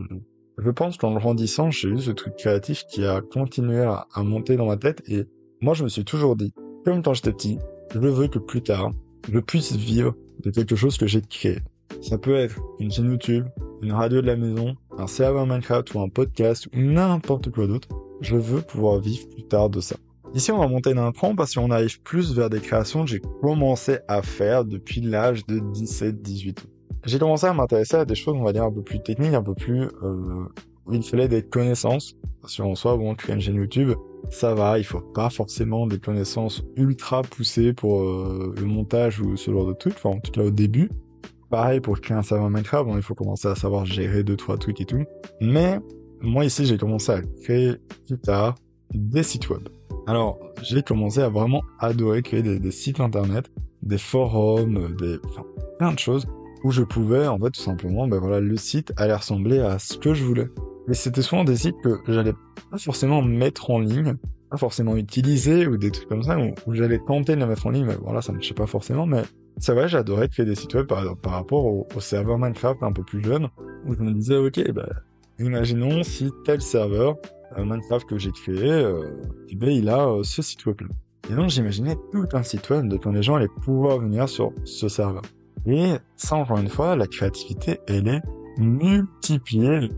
je 0.58 0.70
pense 0.70 0.96
qu'en 0.96 1.14
grandissant, 1.14 1.70
j'ai 1.70 1.88
eu 1.88 1.98
ce 1.98 2.10
truc 2.10 2.36
créatif 2.36 2.84
qui 2.86 3.04
a 3.04 3.20
continué 3.20 3.82
à, 3.82 4.06
monter 4.22 4.56
dans 4.56 4.66
ma 4.66 4.76
tête 4.76 5.02
et 5.08 5.24
moi 5.60 5.74
je 5.74 5.84
me 5.84 5.88
suis 5.88 6.04
toujours 6.04 6.36
dit, 6.36 6.52
comme 6.84 7.02
quand 7.02 7.14
j'étais 7.14 7.32
petit, 7.32 7.58
je 7.92 7.98
veux 7.98 8.28
que 8.28 8.38
plus 8.38 8.62
tard, 8.62 8.92
je 9.30 9.38
puisse 9.38 9.74
vivre 9.74 10.14
de 10.42 10.50
quelque 10.50 10.76
chose 10.76 10.98
que 10.98 11.06
j'ai 11.06 11.22
créé. 11.22 11.58
Ça 12.00 12.18
peut 12.18 12.34
être 12.34 12.60
une 12.80 12.90
chaîne 12.90 13.10
YouTube, 13.10 13.46
une 13.82 13.92
radio 13.92 14.20
de 14.20 14.26
la 14.26 14.36
maison, 14.36 14.76
un 14.98 15.06
serveur 15.06 15.46
Minecraft 15.46 15.94
ou 15.94 16.00
un 16.00 16.08
podcast 16.08 16.66
ou 16.74 16.80
n'importe 16.80 17.50
quoi 17.50 17.66
d'autre. 17.66 17.88
Je 18.22 18.36
veux 18.36 18.62
pouvoir 18.62 18.98
vivre 18.98 19.28
plus 19.28 19.44
tard 19.44 19.68
de 19.68 19.80
ça. 19.80 19.96
Ici, 20.34 20.50
on 20.50 20.58
va 20.58 20.66
monter 20.66 20.94
d'un 20.94 21.12
cran 21.12 21.34
parce 21.36 21.54
qu'on 21.54 21.70
arrive 21.70 22.00
plus 22.00 22.34
vers 22.34 22.48
des 22.48 22.60
créations 22.60 23.04
que 23.04 23.10
j'ai 23.10 23.20
commencé 23.42 23.98
à 24.08 24.22
faire 24.22 24.64
depuis 24.64 25.02
l'âge 25.02 25.44
de 25.46 25.58
17-18 25.58 26.60
ans 26.60 26.72
j'ai 27.04 27.18
commencé 27.18 27.46
à 27.46 27.52
m'intéresser 27.52 27.96
à 27.96 28.04
des 28.04 28.14
choses, 28.14 28.34
on 28.36 28.44
va 28.44 28.52
dire, 28.52 28.64
un 28.64 28.72
peu 28.72 28.82
plus 28.82 29.02
techniques, 29.02 29.34
un 29.34 29.42
peu 29.42 29.54
plus 29.54 29.82
euh, 30.02 30.44
où 30.86 30.94
il 30.94 31.02
fallait 31.02 31.28
des 31.28 31.42
connaissances. 31.42 32.14
Parce 32.40 32.56
qu'en 32.56 32.74
soi, 32.74 32.96
bon, 32.96 33.14
créer 33.14 33.34
une 33.34 33.40
chaîne 33.40 33.56
YouTube, 33.56 33.92
ça 34.30 34.54
va, 34.54 34.78
il 34.78 34.84
faut 34.84 35.00
pas 35.00 35.30
forcément 35.30 35.86
des 35.86 35.98
connaissances 35.98 36.64
ultra 36.76 37.22
poussées 37.22 37.72
pour 37.72 38.02
euh, 38.02 38.54
le 38.56 38.66
montage 38.66 39.20
ou 39.20 39.36
ce 39.36 39.50
genre 39.50 39.66
de 39.66 39.72
trucs, 39.74 39.94
enfin 39.94 40.10
en 40.10 40.20
tout 40.20 40.32
cas 40.32 40.42
au 40.42 40.50
début. 40.50 40.90
Pareil 41.50 41.80
pour 41.80 42.00
créer 42.00 42.16
un 42.16 42.22
serveur 42.22 42.48
Minecraft, 42.48 42.86
bon, 42.86 42.96
il 42.96 43.02
faut 43.02 43.14
commencer 43.14 43.46
à 43.46 43.54
savoir 43.54 43.84
gérer 43.84 44.24
deux, 44.24 44.36
trois 44.36 44.56
trucs 44.56 44.80
et 44.80 44.86
tout. 44.86 45.04
Mais 45.40 45.78
moi 46.22 46.44
ici, 46.44 46.66
j'ai 46.66 46.78
commencé 46.78 47.12
à 47.12 47.20
créer 47.42 47.74
plus 48.06 48.18
tard 48.18 48.54
des 48.94 49.22
sites 49.22 49.48
web. 49.50 49.68
Alors, 50.06 50.38
j'ai 50.62 50.82
commencé 50.82 51.20
à 51.20 51.28
vraiment 51.28 51.62
adorer 51.78 52.22
créer 52.22 52.42
des, 52.42 52.70
sites 52.70 53.00
internet, 53.00 53.50
des 53.82 53.98
forums, 53.98 54.94
des, 54.96 55.18
enfin, 55.24 55.44
plein 55.78 55.92
de 55.92 55.98
choses 55.98 56.26
où 56.64 56.70
je 56.70 56.82
pouvais, 56.82 57.26
en 57.26 57.38
fait, 57.38 57.50
tout 57.50 57.60
simplement, 57.60 58.06
ben 58.06 58.18
voilà, 58.18 58.40
le 58.40 58.56
site 58.56 58.92
allait 58.96 59.14
ressembler 59.14 59.58
à 59.58 59.78
ce 59.78 59.98
que 59.98 60.14
je 60.14 60.24
voulais. 60.24 60.48
Mais 60.86 60.94
c'était 60.94 61.22
souvent 61.22 61.44
des 61.44 61.56
sites 61.56 61.80
que 61.82 62.00
j'allais 62.08 62.34
pas 62.70 62.78
forcément 62.78 63.22
mettre 63.22 63.70
en 63.70 63.80
ligne, 63.80 64.14
pas 64.50 64.56
forcément 64.56 64.96
utiliser, 64.96 65.66
ou 65.66 65.76
des 65.76 65.90
trucs 65.90 66.08
comme 66.08 66.22
ça, 66.22 66.38
où, 66.38 66.74
j'allais 66.74 67.00
tenter 67.00 67.34
de 67.34 67.40
les 67.40 67.46
mettre 67.46 67.66
en 67.66 67.70
ligne, 67.70 67.86
mais 67.86 67.96
voilà, 68.00 68.22
ça 68.22 68.32
ne 68.32 68.36
marchait 68.36 68.54
pas 68.54 68.66
forcément, 68.66 69.06
mais 69.06 69.22
c'est 69.58 69.74
vrai, 69.74 69.88
j'adorais 69.88 70.28
créer 70.28 70.46
des 70.46 70.54
sites 70.54 70.74
web 70.74 70.86
par, 70.86 71.32
rapport 71.32 71.64
au, 71.64 71.86
serveur 71.98 72.38
Minecraft 72.38 72.82
un 72.82 72.92
peu 72.92 73.02
plus 73.02 73.22
jeune, 73.22 73.48
où 73.86 73.94
je 73.94 74.02
me 74.02 74.12
disais, 74.12 74.36
ok, 74.36 74.72
ben, 74.72 74.88
imaginons 75.42 76.02
si 76.02 76.30
tel 76.44 76.60
serveur, 76.60 77.16
euh, 77.58 77.64
Minecraft 77.64 78.08
que 78.08 78.18
j'ai 78.18 78.32
créé, 78.32 78.70
euh, 78.70 79.02
eh 79.48 79.56
ben, 79.56 79.70
il 79.70 79.88
a 79.88 80.08
euh, 80.08 80.22
ce 80.22 80.42
site 80.42 80.64
web-là. 80.66 80.88
Et 81.30 81.34
donc 81.34 81.50
j'imaginais 81.50 81.96
tout 82.10 82.26
un 82.32 82.42
site 82.42 82.68
web 82.70 82.88
de 82.88 82.96
quand 82.96 83.12
les 83.12 83.22
gens 83.22 83.36
allaient 83.36 83.48
pouvoir 83.62 83.98
venir 83.98 84.28
sur 84.28 84.52
ce 84.64 84.88
serveur. 84.88 85.22
Et 85.66 85.92
ça, 86.16 86.36
encore 86.36 86.58
une 86.58 86.68
fois, 86.68 86.96
la 86.96 87.06
créativité, 87.06 87.78
elle 87.86 88.08
est 88.08 88.22
multipliée 88.58 89.90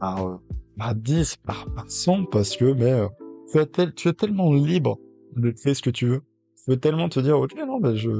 par, 0.00 0.40
10, 0.96 1.36
euh, 1.48 1.52
par, 1.74 1.84
100, 1.86 2.24
parce 2.24 2.56
que 2.56 2.72
mais, 2.72 2.92
euh, 2.92 3.08
tu, 3.52 3.58
es 3.58 3.92
tu 3.92 4.08
es 4.08 4.12
tellement 4.12 4.52
libre 4.52 4.98
de 5.36 5.52
faire 5.52 5.76
ce 5.76 5.82
que 5.82 5.90
tu 5.90 6.06
veux. 6.06 6.22
Tu 6.56 6.64
peux 6.66 6.76
tellement 6.76 7.08
te 7.08 7.20
dire, 7.20 7.38
ok, 7.38 7.54
non, 7.56 7.80
ben 7.80 7.94
je... 7.94 8.10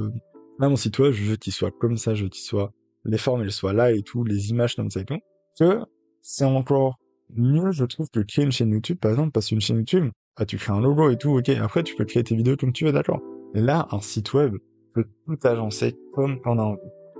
Là, 0.59 0.69
mon 0.69 0.75
site 0.75 0.99
web, 0.99 1.13
je 1.13 1.23
veux 1.23 1.35
qu'il 1.35 1.51
soit 1.51 1.71
comme 1.71 1.97
ça, 1.97 2.15
je 2.15 2.23
veux 2.23 2.29
qu'il 2.29 2.43
soit... 2.43 2.71
Les 3.05 3.17
formes, 3.17 3.41
elles 3.41 3.51
soient 3.51 3.73
là 3.73 3.91
et 3.91 4.01
tout, 4.01 4.23
les 4.23 4.51
images 4.51 4.75
comme 4.75 4.89
ça 4.89 5.01
et 5.01 5.05
tout. 5.05 5.19
Que 5.59 5.79
c'est 6.23 6.45
encore 6.45 6.97
mieux, 7.35 7.71
je 7.71 7.85
trouve, 7.85 8.09
que 8.09 8.21
créer 8.21 8.45
une 8.45 8.51
chaîne 8.51 8.71
YouTube, 8.71 8.97
par 8.97 9.11
exemple, 9.11 9.31
parce 9.31 9.47
qu'une 9.47 9.61
chaîne 9.61 9.77
YouTube, 9.77 10.09
ah, 10.37 10.45
tu 10.45 10.57
crées 10.57 10.73
un 10.73 10.81
logo 10.81 11.11
et 11.11 11.17
tout, 11.17 11.37
ok, 11.37 11.49
après, 11.49 11.83
tu 11.83 11.95
peux 11.95 12.05
créer 12.05 12.23
tes 12.23 12.35
vidéos 12.35 12.55
comme 12.57 12.73
tu 12.73 12.85
veux, 12.85 12.91
d'accord. 12.91 13.21
Là, 13.53 13.87
un 13.91 14.01
site 14.01 14.33
web, 14.33 14.55
peux 14.93 15.05
tout 15.25 15.47
agencer 15.47 15.95
comme 16.13 16.39
on 16.45 16.57
a 16.57 16.63
envie. 16.63 16.79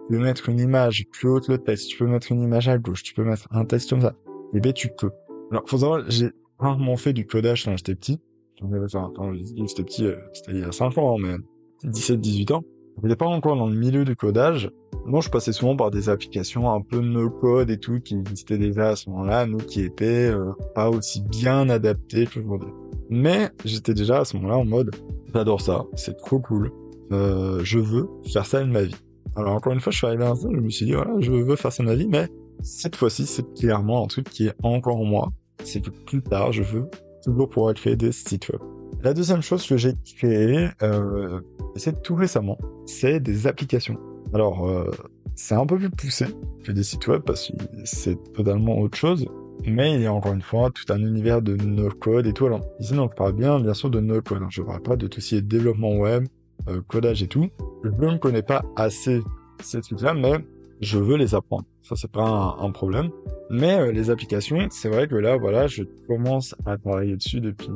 Tu 0.09 0.15
peux 0.17 0.19
mettre 0.19 0.49
une 0.49 0.59
image 0.59 1.05
plus 1.11 1.29
haute 1.29 1.47
le 1.47 1.57
texte, 1.57 1.89
tu 1.89 1.97
peux 1.97 2.07
mettre 2.07 2.31
une 2.31 2.41
image 2.41 2.67
à 2.67 2.77
gauche, 2.77 3.03
tu 3.03 3.13
peux 3.13 3.23
mettre 3.23 3.47
un 3.51 3.65
texte 3.65 3.89
comme 3.89 4.01
ça. 4.01 4.15
Eh 4.53 4.59
ben 4.59 4.73
tu 4.73 4.89
peux. 4.89 5.11
Alors 5.51 5.63
faut 5.67 5.77
savoir, 5.77 6.03
j'ai 6.09 6.31
rarement 6.59 6.97
fait 6.97 7.13
du 7.13 7.25
codage 7.25 7.65
quand 7.65 7.75
j'étais 7.77 7.95
petit. 7.95 8.19
Quand 8.59 9.33
j'étais 9.33 9.83
petit, 9.83 10.05
euh, 10.05 10.15
c'était 10.33 10.51
il 10.51 10.59
y 10.59 10.63
a 10.63 10.71
5 10.71 10.97
ans, 10.97 11.17
hein, 11.17 11.37
mais 11.83 11.89
17-18 11.89 12.53
ans. 12.53 12.63
J'étais 13.01 13.15
pas 13.15 13.25
encore 13.25 13.55
dans 13.55 13.67
le 13.67 13.75
milieu 13.75 14.05
du 14.05 14.15
codage. 14.15 14.69
Moi, 15.05 15.21
je 15.21 15.29
passais 15.29 15.51
souvent 15.51 15.75
par 15.75 15.91
des 15.91 16.07
applications 16.09 16.71
un 16.71 16.81
peu 16.81 16.99
no-code 16.99 17.69
et 17.69 17.77
tout, 17.77 17.99
qui 17.99 18.15
existaient 18.15 18.57
déjà 18.57 18.89
à 18.89 18.95
ce 18.95 19.09
moment-là, 19.09 19.45
nous 19.45 19.57
qui 19.57 19.81
étaient 19.81 20.29
euh, 20.31 20.51
pas 20.75 20.89
aussi 20.89 21.21
bien 21.21 21.69
adaptés 21.69 22.25
que 22.25 22.39
aujourd'hui. 22.39 22.69
Mais 23.09 23.49
j'étais 23.65 23.93
déjà 23.93 24.21
à 24.21 24.25
ce 24.25 24.37
moment-là 24.37 24.57
en 24.57 24.65
mode, 24.65 24.95
j'adore 25.33 25.61
ça, 25.61 25.85
c'est 25.95 26.15
trop 26.17 26.39
cool. 26.39 26.71
Euh, 27.11 27.59
je 27.63 27.79
veux 27.79 28.09
faire 28.31 28.45
ça 28.45 28.61
de 28.61 28.69
ma 28.69 28.83
vie. 28.83 28.95
Alors 29.35 29.55
encore 29.55 29.73
une 29.73 29.81
fois, 29.81 29.91
je 29.91 29.97
suis 29.97 30.07
arrivé 30.07 30.23
à 30.23 30.35
ça, 30.35 30.47
je 30.51 30.59
me 30.59 30.69
suis 30.69 30.85
dit, 30.85 30.93
voilà, 30.93 31.13
je 31.19 31.31
veux 31.31 31.55
faire 31.55 31.71
ça 31.71 31.83
de 31.83 31.89
ma 31.89 31.95
vie, 31.95 32.07
mais 32.07 32.29
cette 32.61 32.95
fois-ci, 32.95 33.25
c'est 33.25 33.53
clairement 33.55 34.03
un 34.03 34.07
truc 34.07 34.29
qui 34.29 34.47
est 34.47 34.55
encore 34.63 35.03
moi. 35.03 35.31
C'est 35.63 35.81
que 35.81 35.89
plus 35.89 36.21
tard, 36.21 36.53
je 36.53 36.63
veux 36.63 36.89
toujours 37.23 37.49
pouvoir 37.49 37.73
créer 37.73 37.95
des 37.95 38.11
sites 38.11 38.49
web. 38.49 38.61
La 39.03 39.13
deuxième 39.13 39.41
chose 39.41 39.67
que 39.67 39.75
j'ai 39.75 39.95
créé, 40.15 40.69
euh, 40.81 41.41
c'est 41.75 42.01
tout 42.03 42.15
récemment, 42.15 42.57
c'est 42.85 43.19
des 43.19 43.47
applications. 43.47 43.99
Alors, 44.33 44.65
euh, 44.65 44.89
c'est 45.35 45.55
un 45.55 45.65
peu 45.65 45.77
plus 45.77 45.89
poussé 45.89 46.25
que 46.63 46.71
des 46.71 46.83
sites 46.83 47.05
web 47.07 47.21
parce 47.21 47.49
que 47.49 47.53
c'est 47.83 48.15
totalement 48.31 48.79
autre 48.79 48.97
chose. 48.97 49.27
Mais 49.65 49.95
il 49.95 50.01
y 50.01 50.05
a 50.05 50.13
encore 50.13 50.31
une 50.31 50.41
fois 50.41 50.69
tout 50.71 50.85
un 50.91 50.99
univers 50.99 51.41
de 51.41 51.57
no-code 51.57 52.27
et 52.27 52.33
tout. 52.33 52.45
Alors, 52.45 52.61
ici, 52.79 52.97
on 52.97 53.09
parle 53.09 53.33
bien, 53.33 53.59
bien 53.59 53.73
sûr, 53.73 53.89
de 53.89 53.99
no-code. 53.99 54.43
Je 54.49 54.61
ne 54.61 54.67
parle 54.67 54.81
pas 54.81 54.95
de 54.95 55.07
tout 55.07 55.19
ce 55.19 55.29
qui 55.29 55.35
est 55.35 55.41
développement 55.41 55.97
web, 55.97 56.25
euh, 56.69 56.79
codage 56.87 57.21
et 57.23 57.27
tout. 57.27 57.49
Je 57.83 57.89
ne 57.89 58.17
connais 58.17 58.41
pas 58.41 58.63
assez 58.77 59.21
ces 59.61 59.81
trucs-là, 59.81 60.13
mais 60.13 60.35
je 60.79 60.97
veux 60.97 61.17
les 61.17 61.35
apprendre. 61.35 61.65
Ça, 61.81 61.95
c'est 61.97 62.11
pas 62.11 62.55
un, 62.57 62.71
problème. 62.71 63.09
Mais 63.49 63.73
euh, 63.73 63.91
les 63.91 64.09
applications, 64.09 64.65
c'est 64.69 64.87
vrai 64.87 65.09
que 65.09 65.15
là, 65.15 65.35
voilà, 65.35 65.67
je 65.67 65.83
commence 66.07 66.55
à 66.65 66.77
travailler 66.77 67.17
dessus 67.17 67.41
depuis 67.41 67.69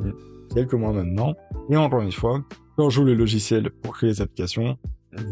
quelques 0.54 0.74
mois 0.74 0.92
maintenant. 0.92 1.34
Et 1.70 1.76
encore 1.76 2.02
une 2.02 2.12
fois, 2.12 2.42
quand 2.76 2.90
je 2.90 2.96
joue 2.96 3.04
le 3.04 3.14
logiciel 3.14 3.70
pour 3.70 3.94
créer 3.94 4.10
les 4.10 4.22
applications, 4.22 4.76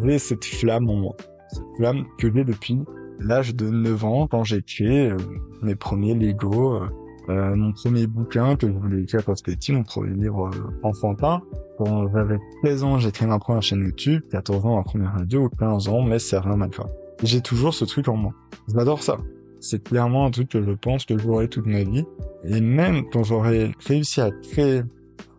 j'ai 0.03 0.19
cette 0.19 0.45
flamme 0.45 0.89
en 0.91 0.97
moi. 0.97 1.17
Cette 1.49 1.77
flamme 1.77 2.05
que 2.19 2.33
j'ai 2.33 2.45
depuis 2.45 2.79
l'âge 3.21 3.55
de 3.55 3.69
9 3.69 4.05
ans, 4.05 4.27
quand 4.27 4.45
j'ai 4.45 4.63
créé 4.63 5.11
euh, 5.11 5.17
mes 5.63 5.75
premiers 5.75 6.15
Lego, 6.15 6.81
euh, 7.29 7.57
mon 7.57 7.73
premier 7.73 8.07
bouquin 8.07 8.57
que 8.57 8.69
je 8.69 8.73
voulais 8.73 9.03
écrire 9.03 9.25
quand 9.25 9.35
j'étais 9.37 9.57
petit, 9.57 9.73
mon 9.73 9.83
premier 9.83 10.15
livre 10.15 10.51
euh, 10.55 10.81
enfantin. 10.83 11.43
Quand 11.79 12.09
j'avais 12.13 12.39
13 12.63 12.85
ans, 12.85 12.99
j'ai 12.99 13.11
créé 13.11 13.29
ma 13.29 13.39
première 13.39 13.63
chaîne 13.63 13.85
YouTube, 13.85 14.23
14 14.31 14.65
ans, 14.65 14.77
ma 14.77 14.83
première 14.83 15.13
radio, 15.13 15.45
ou 15.45 15.49
15 15.49 15.89
ans, 15.89 16.03
mais 16.03 16.19
c'est 16.19 16.39
rien 16.39 16.57
mal 16.57 16.71
J'ai 17.23 17.41
toujours 17.41 17.75
ce 17.75 17.85
truc 17.85 18.09
en 18.09 18.17
moi. 18.17 18.33
J'adore 18.73 19.03
ça. 19.03 19.19
C'est 19.61 19.83
clairement 19.83 20.27
un 20.27 20.31
truc 20.31 20.49
que 20.51 20.63
je 20.63 20.71
pense 20.71 21.05
que 21.05 21.19
j'aurai 21.19 21.49
toute 21.49 21.67
ma 21.67 21.83
vie. 21.83 22.05
Et 22.45 22.61
même 22.61 23.05
quand 23.13 23.25
j'aurai 23.25 23.73
réussi 23.87 24.21
à 24.21 24.31
créer 24.31 24.83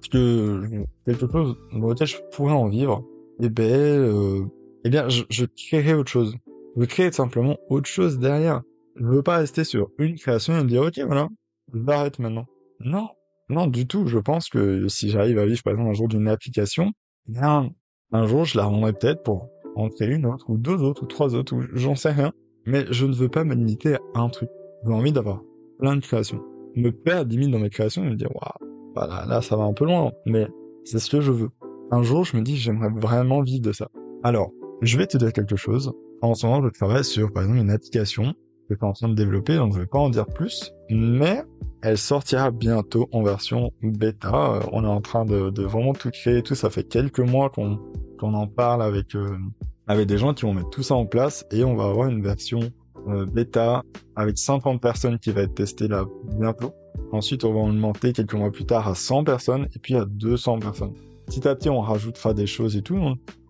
que 0.10 0.86
quelque 1.06 1.32
chose 1.32 1.56
dans 1.74 1.90
lequel 1.90 2.08
je 2.08 2.18
pourrais 2.32 2.54
en 2.54 2.68
vivre, 2.68 3.06
eh 3.40 3.50
ben, 3.50 3.72
euh, 3.72 4.46
eh 4.84 4.90
bien, 4.90 5.10
je, 5.10 5.24
je 5.30 5.46
créerai 5.46 5.94
autre 5.94 6.12
chose. 6.12 6.36
Je 6.78 6.86
créer 6.86 7.12
simplement 7.12 7.58
autre 7.70 7.90
chose 7.90 8.20
derrière. 8.20 8.62
Je 8.96 9.06
veux 9.06 9.24
pas 9.24 9.38
rester 9.38 9.64
sur 9.64 9.90
une 9.98 10.16
création 10.16 10.58
et 10.58 10.64
me 10.64 10.70
dire, 10.70 10.84
ok, 10.84 11.00
voilà, 11.08 11.28
j'arrête 11.74 12.20
maintenant. 12.20 12.46
Non, 12.80 13.10
non 13.50 13.68
du 13.68 13.88
tout. 13.88 14.08
Je 14.08 14.20
pense 14.20 14.50
que 14.50 14.88
si 14.88 15.10
j'arrive 15.10 15.40
à 15.40 15.46
vivre 15.46 15.62
par 15.64 15.74
exemple 15.74 15.90
un 15.90 15.94
jour 15.94 16.08
d'une 16.08 16.28
application, 16.28 16.92
bien 17.28 17.72
un 18.12 18.28
jour 18.28 18.46
je 18.46 18.58
la 18.58 18.66
rendrai 18.66 18.94
peut-être 18.94 19.24
pour 19.24 19.50
en 19.76 19.90
créer 19.90 20.10
une 20.10 20.26
autre 20.26 20.50
ou 20.50 20.58
deux 20.58 20.82
autres 20.82 21.04
ou 21.04 21.08
trois 21.08 21.36
autres 21.36 21.56
ou 21.56 21.64
j'en 21.74 21.96
sais 21.96 22.12
rien. 22.12 22.32
Mais 22.66 22.86
je 22.92 23.06
ne 23.06 23.14
veux 23.14 23.30
pas 23.30 23.44
me 23.44 23.56
limiter 23.56 23.96
à 24.14 24.20
un 24.20 24.30
truc. 24.30 24.50
J'ai 24.86 24.92
envie 24.92 25.12
d'avoir 25.12 25.42
plein 25.80 25.96
de 25.96 26.02
créations. 26.02 26.44
Me 26.76 26.92
perdre 26.92 27.32
limite 27.32 27.52
dans 27.52 27.60
mes 27.60 27.70
créations 27.70 28.04
et 28.04 28.10
me 28.10 28.16
dire 28.16 28.30
waouh, 28.36 28.67
voilà, 28.98 29.26
là 29.26 29.42
ça 29.42 29.56
va 29.56 29.64
un 29.64 29.74
peu 29.74 29.86
loin, 29.86 30.12
mais 30.26 30.48
c'est 30.84 31.00
ce 31.00 31.10
que 31.10 31.22
je 31.22 31.32
veux. 31.32 31.50
Un 31.92 32.04
jour 32.04 32.26
je 32.26 32.36
me 32.36 32.42
dis 32.42 32.58
j'aimerais 32.58 32.90
vraiment 32.90 33.42
vivre 33.42 33.62
de 33.62 33.72
ça. 33.72 33.88
Alors, 34.24 34.52
je 34.82 34.98
vais 34.98 35.08
te 35.08 35.18
dire 35.18 35.34
quelque 35.34 35.56
chose. 35.56 35.94
En 36.22 36.34
ce 36.34 36.46
moment, 36.46 36.64
je 36.64 36.70
travaille 36.70 37.04
sur, 37.04 37.32
par 37.32 37.44
exemple, 37.44 37.60
une 37.60 37.70
application 37.70 38.34
que 38.68 38.74
je 38.74 38.76
suis 38.76 38.86
en 38.86 38.94
train 38.94 39.10
de 39.10 39.14
développer, 39.14 39.56
donc 39.56 39.74
je 39.74 39.80
vais 39.80 39.86
pas 39.86 40.00
en 40.00 40.10
dire 40.10 40.26
plus, 40.26 40.74
mais 40.90 41.44
elle 41.82 41.98
sortira 41.98 42.52
bientôt 42.52 43.08
en 43.12 43.24
version 43.24 43.72
bêta. 43.82 44.56
Euh, 44.56 44.60
on 44.72 44.84
est 44.84 44.88
en 44.88 45.02
train 45.02 45.26
de, 45.26 45.62
vraiment 45.62 45.94
tout 45.94 46.10
créer 46.10 46.42
tout. 46.42 46.56
Ça 46.56 46.70
fait 46.70 46.84
quelques 46.84 47.20
mois 47.20 47.50
qu'on 47.50 47.80
qu'on 48.20 48.34
en 48.34 48.48
parle 48.48 48.82
avec 48.82 49.16
euh, 49.16 49.38
avec 49.86 50.08
des 50.08 50.18
gens 50.18 50.34
qui 50.34 50.44
vont 50.44 50.54
mettre 50.54 50.72
tout 50.72 50.82
ça 50.82 50.96
en 50.96 51.06
place 51.06 51.46
et 51.52 51.64
on 51.64 51.76
va 51.76 51.86
avoir 51.86 52.08
une 52.10 52.24
version 52.24 52.60
euh, 53.08 53.26
bêta 53.26 53.84
avec 54.16 54.38
50 54.38 54.82
personnes 54.82 55.20
qui 55.20 55.32
va 55.32 55.42
être 55.42 55.54
testée 55.54 55.88
là 55.88 56.06
bientôt. 56.38 56.74
Ensuite, 57.12 57.46
on 57.46 57.54
va 57.54 57.60
augmenter 57.60 58.14
quelques 58.14 58.34
mois 58.34 58.52
plus 58.52 58.66
tard 58.66 58.88
à 58.88 58.96
100 58.96 59.24
personnes 59.24 59.68
et 59.76 59.80
puis 59.80 59.96
à 59.96 60.06
200 60.06 60.60
personnes. 60.60 60.94
Petit 61.26 61.48
à 61.48 61.56
petit, 61.56 61.70
on 61.70 61.82
rajoutera 61.82 62.34
des 62.34 62.48
choses 62.48 62.76
et 62.76 62.82
tout. 62.82 63.00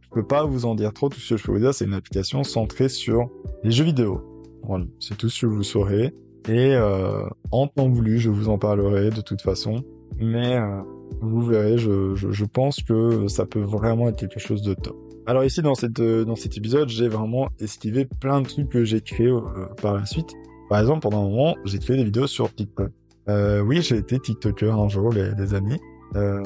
Je 0.02 0.10
peux 0.12 0.26
pas 0.26 0.46
vous 0.46 0.66
en 0.66 0.76
dire 0.76 0.94
trop. 0.94 1.10
Tout 1.10 1.20
ce 1.20 1.34
que 1.34 1.38
je 1.38 1.44
peux 1.44 1.52
vous 1.52 1.60
dire, 1.60 1.74
c'est 1.74 1.86
une 1.86 1.94
application 1.94 2.44
centrée 2.44 2.90
sur 2.90 3.30
les 3.64 3.72
jeux 3.72 3.84
vidéo. 3.84 4.22
Voilà, 4.64 4.86
c'est 5.00 5.18
tout 5.18 5.30
ce 5.30 5.42
que 5.42 5.46
vous 5.46 5.64
saurez. 5.64 6.14
Et 6.48 6.74
euh, 6.76 7.24
en 7.52 7.68
temps 7.68 7.90
voulu, 7.90 8.20
je 8.20 8.30
vous 8.30 8.50
en 8.50 8.58
parlerai 8.58 9.10
de 9.10 9.22
toute 9.22 9.42
façon. 9.42 9.84
Mais 10.18 10.58
euh, 10.58 10.82
vous 11.22 11.42
verrez, 11.42 11.78
je, 11.78 12.16
je, 12.16 12.32
je, 12.32 12.46
pense 12.46 12.82
que 12.82 13.28
ça 13.28 13.46
peut 13.46 13.62
vraiment 13.62 14.08
être 14.10 14.18
quelque 14.18 14.40
chose 14.40 14.62
de 14.62 14.74
top. 14.74 14.96
Alors 15.26 15.44
ici, 15.44 15.62
dans, 15.62 15.76
cette, 15.76 16.02
dans 16.02 16.36
cet 16.36 16.58
épisode, 16.58 16.90
j'ai 16.90 17.10
vraiment 17.10 17.50
esquivé 17.60 18.06
plein 18.06 18.42
de 18.42 18.48
trucs 18.48 18.70
que 18.70 18.86
j'ai 18.86 19.02
créés 19.02 19.28
euh, 19.28 19.42
par 19.82 19.94
la 19.96 20.06
suite. 20.06 20.34
Par 20.70 20.80
exemple, 20.80 21.02
pendant 21.02 21.26
un 21.26 21.30
moment, 21.30 21.56
j'ai 21.66 21.80
créé 21.80 21.98
des 21.98 22.06
vidéos 22.06 22.28
sur 22.28 22.54
TikTok. 22.54 22.92
Euh, 23.30 23.62
oui, 23.62 23.82
j'ai 23.82 23.98
été 23.98 24.20
TikToker 24.20 24.74
un 24.74 24.88
jour, 24.88 25.12
les, 25.12 25.32
les 25.36 25.54
amis. 25.54 25.80
Euh, 26.16 26.42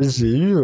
j'ai 0.00 0.36
eu 0.36 0.56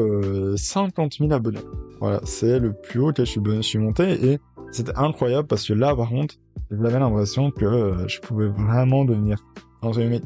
50 0.56 1.14
000 1.18 1.32
abonnés. 1.32 1.60
Voilà, 2.00 2.20
c'est 2.24 2.58
le 2.58 2.72
plus 2.72 3.00
haut 3.00 3.12
que 3.12 3.24
je 3.24 3.62
suis, 3.62 3.78
monté 3.78 4.32
et 4.32 4.38
c'était 4.72 4.96
incroyable 4.96 5.46
parce 5.48 5.66
que 5.66 5.72
là, 5.72 5.94
par 5.94 6.08
contre, 6.08 6.34
j'avais 6.70 6.98
l'impression 6.98 7.50
que 7.50 7.64
euh, 7.64 8.08
je 8.08 8.20
pouvais 8.20 8.48
vraiment 8.48 9.04
devenir 9.04 9.38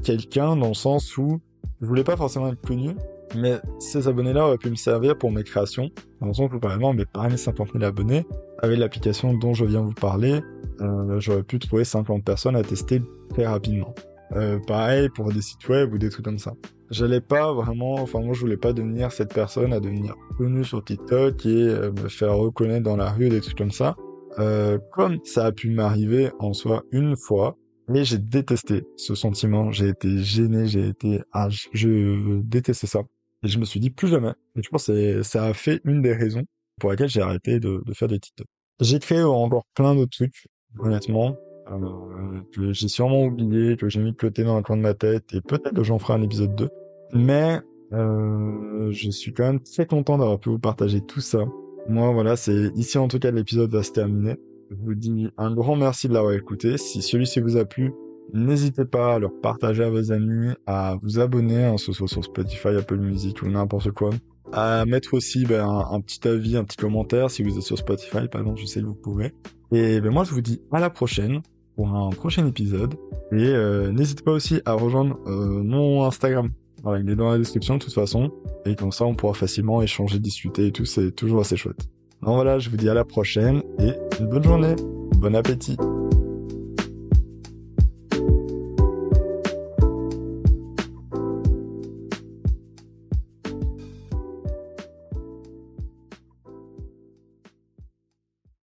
quelqu'un 0.02 0.56
dans 0.56 0.68
le 0.68 0.74
sens 0.74 1.16
où 1.16 1.40
je 1.80 1.86
voulais 1.86 2.04
pas 2.04 2.16
forcément 2.16 2.48
être 2.48 2.60
connu, 2.60 2.90
mais 3.34 3.56
ces 3.78 4.08
abonnés-là 4.08 4.46
auraient 4.46 4.58
pu 4.58 4.70
me 4.70 4.76
servir 4.76 5.16
pour 5.16 5.30
mes 5.30 5.42
créations. 5.44 5.90
Dans 6.20 6.28
le 6.28 6.34
sens 6.34 6.50
où, 6.52 6.58
par 6.58 6.74
exemple, 6.74 6.98
mes 6.98 7.04
parmi 7.04 7.36
50 7.36 7.72
000 7.72 7.84
abonnés, 7.84 8.26
avec 8.62 8.78
l'application 8.78 9.34
dont 9.34 9.54
je 9.54 9.64
viens 9.64 9.82
vous 9.82 9.92
parler, 9.92 10.40
euh, 10.80 11.20
j'aurais 11.20 11.42
pu 11.42 11.58
trouver 11.58 11.84
50 11.84 12.24
personnes 12.24 12.56
à 12.56 12.62
tester 12.62 13.02
très 13.30 13.46
rapidement. 13.46 13.94
Euh, 14.32 14.58
pareil 14.66 15.08
pour 15.08 15.32
des 15.32 15.40
sites 15.40 15.68
web 15.68 15.92
ou 15.92 15.98
des 15.98 16.08
trucs 16.08 16.24
comme 16.24 16.38
ça. 16.38 16.52
J'allais 16.90 17.20
pas 17.20 17.52
vraiment, 17.52 17.94
enfin 17.94 18.20
moi 18.20 18.34
je 18.34 18.40
voulais 18.40 18.56
pas 18.56 18.72
devenir 18.72 19.12
cette 19.12 19.32
personne 19.32 19.72
à 19.72 19.80
devenir 19.80 20.14
connue 20.36 20.64
sur 20.64 20.84
TikTok 20.84 21.46
et 21.46 21.48
euh, 21.48 21.92
me 21.92 22.08
faire 22.08 22.36
reconnaître 22.36 22.84
dans 22.84 22.96
la 22.96 23.10
rue 23.10 23.28
des 23.28 23.40
trucs 23.40 23.58
comme 23.58 23.70
ça. 23.70 23.96
Euh, 24.38 24.78
comme 24.92 25.18
ça 25.24 25.46
a 25.46 25.52
pu 25.52 25.70
m'arriver 25.70 26.30
en 26.38 26.52
soi 26.52 26.82
une 26.92 27.16
fois, 27.16 27.56
mais 27.88 28.04
j'ai 28.04 28.18
détesté 28.18 28.84
ce 28.96 29.14
sentiment, 29.14 29.70
j'ai 29.72 29.88
été 29.88 30.18
gêné, 30.18 30.66
j'ai 30.66 30.88
été, 30.88 31.22
ah, 31.32 31.48
je, 31.50 32.40
détestais 32.42 32.86
ça. 32.86 33.02
Et 33.42 33.48
je 33.48 33.58
me 33.58 33.64
suis 33.64 33.80
dit 33.80 33.90
plus 33.90 34.08
jamais. 34.08 34.32
Et 34.56 34.62
je 34.62 34.68
pense 34.68 34.86
que 34.86 35.22
ça 35.22 35.44
a 35.44 35.54
fait 35.54 35.80
une 35.84 36.02
des 36.02 36.12
raisons 36.12 36.42
pour 36.80 36.90
lesquelles 36.90 37.08
j'ai 37.08 37.22
arrêté 37.22 37.60
de, 37.60 37.82
de, 37.84 37.94
faire 37.94 38.08
des 38.08 38.18
TikTok. 38.18 38.46
J'ai 38.80 38.98
créé 38.98 39.22
encore 39.22 39.64
plein 39.74 39.94
d'autres 39.94 40.10
trucs, 40.10 40.46
honnêtement, 40.78 41.36
euh, 41.70 42.40
que 42.52 42.72
j'ai 42.72 42.88
sûrement 42.88 43.24
oublié, 43.24 43.76
que 43.76 43.88
j'ai 43.88 44.00
mis 44.00 44.12
de 44.12 44.16
côté 44.16 44.44
dans 44.44 44.56
un 44.56 44.62
coin 44.62 44.76
de 44.76 44.82
ma 44.82 44.94
tête, 44.94 45.24
et 45.34 45.40
peut-être 45.40 45.74
que 45.74 45.82
j'en 45.82 45.98
ferai 45.98 46.14
un 46.14 46.22
épisode 46.22 46.54
2. 46.54 46.68
Mais 47.12 47.60
euh, 47.92 48.90
je 48.90 49.10
suis 49.10 49.32
quand 49.32 49.44
même 49.44 49.60
très 49.60 49.86
content 49.86 50.18
d'avoir 50.18 50.38
pu 50.38 50.50
vous 50.50 50.58
partager 50.58 51.00
tout 51.00 51.20
ça. 51.20 51.44
Moi, 51.88 52.10
voilà, 52.12 52.36
c'est 52.36 52.70
ici 52.74 52.98
en 52.98 53.08
tout 53.08 53.18
cas 53.18 53.30
l'épisode 53.30 53.70
va 53.70 53.82
se 53.82 53.92
terminer. 53.92 54.36
Je 54.70 54.76
vous 54.76 54.94
dis 54.94 55.28
un 55.36 55.54
grand 55.54 55.76
merci 55.76 56.08
de 56.08 56.14
l'avoir 56.14 56.32
écouté. 56.32 56.76
Si 56.78 57.00
celui-ci 57.00 57.40
vous 57.40 57.56
a 57.56 57.64
plu, 57.64 57.92
n'hésitez 58.32 58.84
pas 58.84 59.14
à 59.14 59.18
le 59.18 59.28
partager 59.28 59.84
à 59.84 59.90
vos 59.90 60.10
amis, 60.10 60.52
à 60.66 60.96
vous 61.02 61.20
abonner, 61.20 61.64
hein, 61.64 61.76
ce 61.78 61.92
soit 61.92 62.08
sur 62.08 62.24
Spotify, 62.24 62.68
Apple 62.68 62.98
Music 62.98 63.42
ou 63.42 63.48
n'importe 63.48 63.92
quoi. 63.92 64.10
À 64.52 64.84
mettre 64.84 65.14
aussi 65.14 65.44
ben, 65.44 65.68
un, 65.68 66.00
petit 66.00 66.26
avis, 66.26 66.56
un 66.56 66.64
petit 66.64 66.76
commentaire 66.76 67.30
si 67.30 67.42
vous 67.42 67.56
êtes 67.56 67.64
sur 67.64 67.78
Spotify, 67.78 68.28
par 68.28 68.40
exemple, 68.40 68.60
je 68.60 68.66
sais 68.66 68.80
que 68.80 68.86
vous 68.86 68.94
pouvez. 68.94 69.32
Et 69.72 70.00
ben 70.00 70.10
moi, 70.10 70.24
je 70.24 70.32
vous 70.32 70.40
dis 70.40 70.60
à 70.72 70.80
la 70.80 70.90
prochaine 70.90 71.42
pour 71.76 71.94
un 71.94 72.10
prochain 72.10 72.46
épisode. 72.46 72.94
Et 73.32 73.36
euh, 73.36 73.92
n'hésitez 73.92 74.22
pas 74.22 74.32
aussi 74.32 74.60
à 74.64 74.72
rejoindre 74.72 75.18
euh, 75.26 75.62
mon 75.62 76.04
Instagram. 76.04 76.50
Voilà, 76.82 77.00
il 77.00 77.10
est 77.10 77.16
dans 77.16 77.30
la 77.30 77.38
description 77.38 77.76
de 77.76 77.84
toute 77.84 77.94
façon. 77.94 78.32
Et 78.64 78.74
comme 78.74 78.92
ça, 78.92 79.04
on 79.04 79.14
pourra 79.14 79.34
facilement 79.34 79.82
échanger, 79.82 80.18
discuter 80.18 80.66
et 80.66 80.72
tout. 80.72 80.84
C'est 80.84 81.12
toujours 81.12 81.40
assez 81.40 81.56
chouette. 81.56 81.88
Donc 82.22 82.34
voilà, 82.34 82.58
je 82.58 82.70
vous 82.70 82.76
dis 82.76 82.88
à 82.88 82.94
la 82.94 83.04
prochaine 83.04 83.62
et 83.78 83.92
une 84.20 84.26
bonne 84.26 84.44
journée. 84.44 84.74
Bon 85.18 85.34
appétit. 85.34 85.76